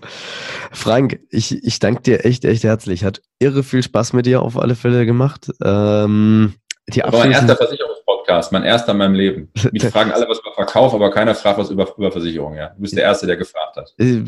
Frank, 0.71 1.19
ich, 1.31 1.63
ich 1.63 1.79
danke 1.79 2.03
dir 2.03 2.23
echt, 2.23 2.45
echt 2.45 2.63
herzlich. 2.63 3.03
Hat 3.03 3.21
irre 3.39 3.63
viel 3.63 3.81
Spaß 3.81 4.13
mit 4.13 4.27
dir 4.27 4.43
auf 4.43 4.59
alle 4.59 4.75
Fälle 4.75 5.07
gemacht. 5.07 5.51
Ähm, 5.63 6.53
die 6.93 7.01
war 7.01 7.11
mein 7.11 7.31
erster 7.31 7.55
Versicherungspodcast, 8.11 8.51
mein 8.51 8.63
erster 8.63 8.91
in 8.91 8.97
meinem 8.97 9.13
Leben. 9.13 9.49
Mich 9.71 9.83
fragen 9.91 10.11
alle 10.11 10.27
was 10.27 10.39
über 10.39 10.53
Verkauf, 10.53 10.93
aber 10.93 11.11
keiner 11.11 11.35
fragt 11.35 11.57
was 11.59 11.69
über, 11.69 11.87
über 11.97 12.11
Versicherung. 12.11 12.55
Ja. 12.55 12.69
Du 12.69 12.81
bist 12.81 12.95
der 12.95 13.03
Erste, 13.03 13.27
der 13.27 13.37
gefragt 13.37 13.77
hat. 13.77 13.93
Äh, 13.97 14.23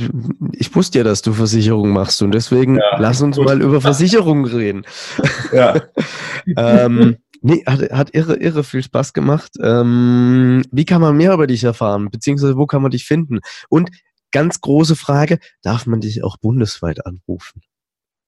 ich 0.53 0.73
wusste 0.75 0.99
ja, 0.99 1.03
dass 1.03 1.21
du 1.21 1.33
Versicherung 1.33 1.89
machst 1.89 2.21
und 2.21 2.31
deswegen 2.31 2.77
ja, 2.77 2.97
lass 2.97 3.21
uns 3.21 3.37
gut. 3.37 3.45
mal 3.45 3.61
über 3.61 3.81
Versicherungen 3.81 4.45
reden. 4.45 4.85
Ja. 5.51 5.75
ähm, 6.57 7.17
Nee, 7.45 7.61
hat, 7.65 7.81
hat 7.91 8.15
irre, 8.15 8.37
irre 8.37 8.63
viel 8.63 8.81
Spaß 8.81 9.11
gemacht. 9.11 9.51
Ähm, 9.61 10.63
wie 10.71 10.85
kann 10.85 11.01
man 11.01 11.17
mehr 11.17 11.33
über 11.33 11.45
dich 11.45 11.65
erfahren? 11.65 12.09
Beziehungsweise 12.09 12.55
wo 12.55 12.65
kann 12.65 12.81
man 12.81 12.91
dich 12.91 13.03
finden? 13.03 13.41
Und 13.67 13.89
ganz 14.31 14.61
große 14.61 14.95
Frage, 14.95 15.39
darf 15.61 15.85
man 15.85 15.99
dich 15.99 16.23
auch 16.23 16.37
bundesweit 16.37 17.05
anrufen? 17.05 17.61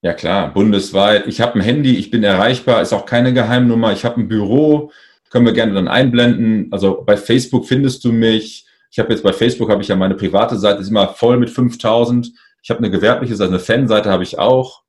Ja 0.02 0.13
klar, 0.13 0.54
bundesweit. 0.54 1.28
Ich 1.28 1.39
habe 1.39 1.56
ein 1.56 1.62
Handy, 1.62 1.96
ich 1.96 2.12
bin 2.12 2.24
erreichbar, 2.26 2.82
ist 2.82 2.91
auch 2.91 3.06
keine 3.06 3.34
Geheimnummer. 3.34 3.94
Ich 3.94 4.04
habe 4.04 4.20
ein 4.20 4.28
Büro, 4.28 4.91
können 5.30 5.46
wir 5.46 5.54
gerne 5.54 5.74
dann 5.74 5.88
einblenden. 5.88 6.68
Also 6.72 7.04
bei 7.04 7.18
Facebook 7.18 7.68
findest 7.68 8.04
du 8.04 8.12
mich. 8.12 8.66
Ich 8.92 9.00
habe 9.00 9.12
jetzt 9.12 9.24
bei 9.24 9.34
Facebook 9.34 9.70
habe 9.70 9.82
ich 9.82 9.90
ja 9.90 9.96
meine 9.96 10.16
private 10.16 10.58
Seite, 10.58 10.82
ist 10.82 10.90
immer 10.90 11.10
voll 11.10 11.38
mit 11.38 11.50
5000. 11.50 12.32
Ich 12.64 12.70
habe 12.70 12.80
eine 12.80 12.90
gewerbliche 12.90 13.34
also 13.34 13.44
eine 13.44 13.60
Fanseite 13.60 14.10
habe 14.10 14.24
ich 14.24 14.40
auch. 14.40 14.84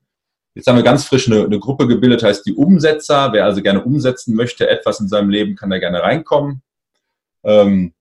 Jetzt 0.55 0.69
haben 0.69 0.77
wir 0.77 0.83
ganz 0.83 1.05
frisch 1.05 1.31
eine, 1.31 1.45
eine, 1.45 1.59
Gruppe 1.59 1.87
gebildet, 1.87 2.23
heißt 2.23 2.47
die 2.47 2.55
Umsetzer. 2.55 3.33
Wer 3.33 3.45
also 3.45 3.61
gerne 3.61 3.85
umsetzen 3.85 4.35
möchte, 4.35 4.69
etwas 4.71 5.01
in 5.01 5.09
seinem 5.09 5.29
Leben, 5.29 5.55
kann 5.55 5.69
da 5.69 5.79
gerne 5.79 6.03
reinkommen. 6.03 6.63
Ähm, 7.45 7.93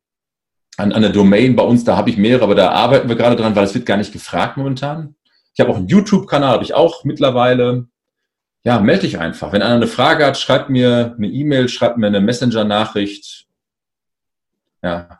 an, 0.77 0.93
an 0.93 1.01
der 1.01 1.11
Domain 1.11 1.55
bei 1.55 1.63
uns, 1.63 1.83
da 1.83 1.97
habe 1.97 2.09
ich 2.09 2.17
mehrere, 2.17 2.43
aber 2.43 2.55
da 2.55 2.71
arbeiten 2.71 3.09
wir 3.09 3.15
gerade 3.15 3.35
dran, 3.35 3.55
weil 3.55 3.65
es 3.65 3.73
wird 3.73 3.85
gar 3.85 3.97
nicht 3.97 4.13
gefragt 4.13 4.55
momentan. 4.55 5.15
Ich 5.53 5.59
habe 5.59 5.71
auch 5.71 5.77
einen 5.77 5.87
YouTube-Kanal, 5.87 6.53
habe 6.53 6.63
ich 6.63 6.73
auch 6.73 7.03
mittlerweile. 7.03 7.87
Ja, 8.65 8.79
melde 8.79 9.01
dich 9.01 9.19
einfach. 9.19 9.53
Wenn 9.53 9.61
einer 9.61 9.75
eine 9.75 9.87
Frage 9.87 10.25
hat, 10.25 10.39
schreibt 10.39 10.71
mir 10.71 11.13
eine 11.17 11.27
E-Mail, 11.27 11.69
schreibt 11.69 11.97
mir 11.97 12.07
eine 12.07 12.19
Messenger-Nachricht. 12.19 13.45
Ja, 14.81 15.19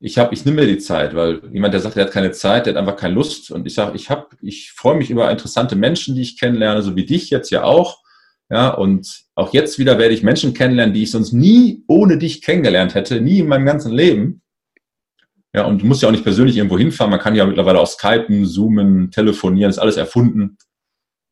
ich 0.00 0.18
habe, 0.18 0.34
ich 0.34 0.44
nehme 0.44 0.62
mir 0.62 0.66
die 0.66 0.78
Zeit, 0.78 1.14
weil 1.14 1.42
jemand, 1.52 1.74
der 1.74 1.80
sagt, 1.80 1.96
er 1.96 2.06
hat 2.06 2.12
keine 2.12 2.32
Zeit, 2.32 2.66
der 2.66 2.74
hat 2.74 2.80
einfach 2.80 2.96
keine 2.96 3.14
Lust. 3.14 3.52
Und 3.52 3.68
ich 3.68 3.74
sage, 3.74 3.94
ich 3.94 4.10
habe, 4.10 4.26
ich 4.40 4.72
freue 4.72 4.96
mich 4.96 5.10
über 5.10 5.30
interessante 5.30 5.76
Menschen, 5.76 6.16
die 6.16 6.22
ich 6.22 6.40
kennenlerne, 6.40 6.82
so 6.82 6.96
wie 6.96 7.06
dich 7.06 7.30
jetzt 7.30 7.50
ja 7.50 7.62
auch. 7.62 8.02
Ja, 8.50 8.70
und 8.70 9.26
auch 9.36 9.52
jetzt 9.52 9.78
wieder 9.78 9.98
werde 9.98 10.14
ich 10.14 10.24
Menschen 10.24 10.52
kennenlernen, 10.52 10.92
die 10.92 11.04
ich 11.04 11.12
sonst 11.12 11.32
nie 11.32 11.84
ohne 11.86 12.18
dich 12.18 12.42
kennengelernt 12.42 12.96
hätte, 12.96 13.20
nie 13.20 13.38
in 13.38 13.48
meinem 13.48 13.64
ganzen 13.64 13.92
Leben. 13.92 14.42
Ja, 15.54 15.66
und 15.66 15.82
du 15.82 15.86
musst 15.86 16.02
ja 16.02 16.08
auch 16.08 16.12
nicht 16.12 16.24
persönlich 16.24 16.56
irgendwo 16.56 16.78
hinfahren. 16.78 17.12
Man 17.12 17.20
kann 17.20 17.36
ja 17.36 17.46
mittlerweile 17.46 17.78
auch 17.78 17.86
skypen, 17.86 18.44
zoomen, 18.44 19.12
telefonieren, 19.12 19.70
ist 19.70 19.78
alles 19.78 19.96
erfunden. 19.96 20.58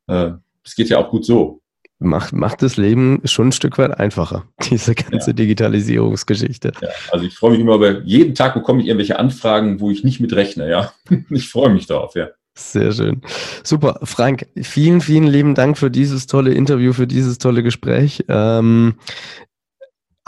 Äh, 0.07 0.33
es 0.65 0.75
geht 0.75 0.89
ja 0.89 0.99
auch 0.99 1.11
gut 1.11 1.25
so 1.25 1.61
macht, 2.01 2.33
macht 2.33 2.63
das 2.63 2.77
Leben 2.77 3.21
schon 3.25 3.49
ein 3.49 3.53
Stück 3.53 3.79
weit 3.79 3.99
einfacher, 3.99 4.45
diese 4.71 4.95
ganze 4.95 5.31
ja. 5.31 5.35
Digitalisierungsgeschichte. 5.35 6.73
Ja, 6.81 6.89
also 7.13 7.25
ich 7.25 7.35
freue 7.35 7.53
mich 7.53 7.61
immer 7.61 7.77
über 7.77 8.01
jeden 8.01 8.35
Tag 8.35 8.55
bekomme 8.55 8.81
ich 8.81 8.89
irgendwelche 8.89 9.19
Anfragen, 9.19 9.81
wo 9.81 9.91
ich 9.91 10.03
nicht 10.03 10.21
mit 10.21 10.33
rechne, 10.33 10.69
ja. 10.69 10.93
Ich 11.31 11.49
freue 11.49 11.71
mich 11.71 11.87
darauf, 11.87 12.15
ja. 12.17 12.29
Sehr 12.55 12.93
schön. 12.93 13.23
Super. 13.63 14.01
Frank, 14.03 14.47
vielen, 14.61 15.01
vielen 15.01 15.29
lieben 15.29 15.55
Dank 15.55 15.79
für 15.79 15.91
dieses 15.91 16.27
tolle 16.27 16.53
Interview, 16.53 16.93
für 16.93 17.07
dieses 17.07 17.39
tolle 17.39 17.63
Gespräch. 17.63 18.25
Ähm, 18.29 18.97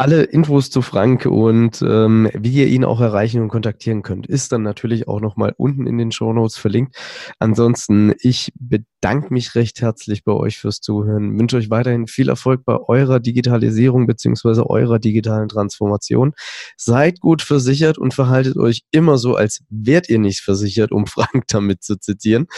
alle 0.03 0.25
Infos 0.25 0.69
zu 0.69 0.83
Frank 0.83 1.27
und 1.27 1.81
ähm, 1.81 2.29
wie 2.35 2.55
ihr 2.55 2.67
ihn 2.67 2.85
auch 2.85 3.01
erreichen 3.01 3.41
und 3.41 3.51
kontaktieren 3.51 4.03
könnt, 4.03 4.27
ist 4.27 4.51
dann 4.51 4.62
natürlich 4.62 5.07
auch 5.07 5.21
nochmal 5.21 5.55
unten 5.57 5.87
in 5.87 5.97
den 5.97 6.11
Show 6.11 6.33
Notes 6.33 6.57
verlinkt. 6.57 6.97
Ansonsten, 7.38 8.12
ich 8.19 8.53
bedanke 8.59 9.33
mich 9.33 9.55
recht 9.55 9.81
herzlich 9.81 10.25
bei 10.25 10.33
euch 10.33 10.59
fürs 10.59 10.81
Zuhören, 10.81 11.38
wünsche 11.38 11.57
euch 11.57 11.71
weiterhin 11.71 12.09
viel 12.09 12.31
Erfolg 12.31 12.65
bei 12.65 12.81
eurer 12.81 13.21
Digitalisierung 13.21 14.09
beziehungsweise 14.09 14.69
eurer 14.69 14.99
digitalen 14.99 15.49
Transformation. 15.49 16.33
Seid 16.77 17.21
gut 17.21 17.41
versichert 17.41 17.97
und 17.97 18.12
verhaltet 18.12 18.57
euch 18.57 18.83
immer 18.91 19.19
so, 19.19 19.37
als 19.37 19.62
wärt 19.71 20.09
ihr 20.09 20.19
nicht 20.19 20.41
versichert, 20.41 20.91
um 20.91 21.07
Frank 21.07 21.45
damit 21.47 21.85
zu 21.85 21.97
zitieren. 21.97 22.49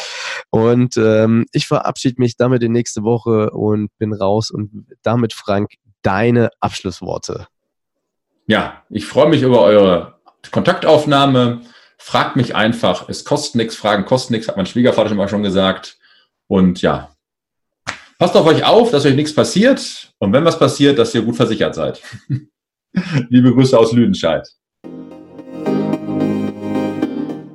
Und 0.48 0.96
ähm, 0.96 1.44
ich 1.52 1.66
verabschiede 1.66 2.16
mich 2.22 2.38
damit 2.38 2.62
in 2.62 2.72
nächste 2.72 3.02
Woche 3.02 3.50
und 3.50 3.90
bin 3.98 4.14
raus 4.14 4.50
und 4.50 4.86
damit 5.02 5.34
Frank 5.34 5.72
deine 6.04 6.50
Abschlussworte. 6.60 7.48
Ja, 8.46 8.84
ich 8.90 9.06
freue 9.06 9.28
mich 9.28 9.42
über 9.42 9.62
eure 9.62 10.20
Kontaktaufnahme. 10.50 11.62
Fragt 11.98 12.36
mich 12.36 12.54
einfach. 12.54 13.08
Es 13.08 13.24
kostet 13.24 13.56
nichts. 13.56 13.74
Fragen 13.74 14.04
kosten 14.04 14.34
nichts, 14.34 14.46
hat 14.48 14.56
mein 14.56 14.66
Schwiegervater 14.66 15.08
schon 15.08 15.18
mal 15.18 15.28
schon 15.28 15.42
gesagt. 15.42 15.98
Und 16.46 16.82
ja, 16.82 17.10
passt 18.18 18.36
auf 18.36 18.46
euch 18.46 18.64
auf, 18.64 18.90
dass 18.90 19.06
euch 19.06 19.16
nichts 19.16 19.34
passiert. 19.34 20.12
Und 20.18 20.32
wenn 20.32 20.44
was 20.44 20.58
passiert, 20.58 20.98
dass 20.98 21.14
ihr 21.14 21.22
gut 21.22 21.36
versichert 21.36 21.74
seid. 21.74 22.02
Liebe 23.28 23.52
Grüße 23.52 23.76
aus 23.76 23.92
Lüdenscheid. 23.92 24.46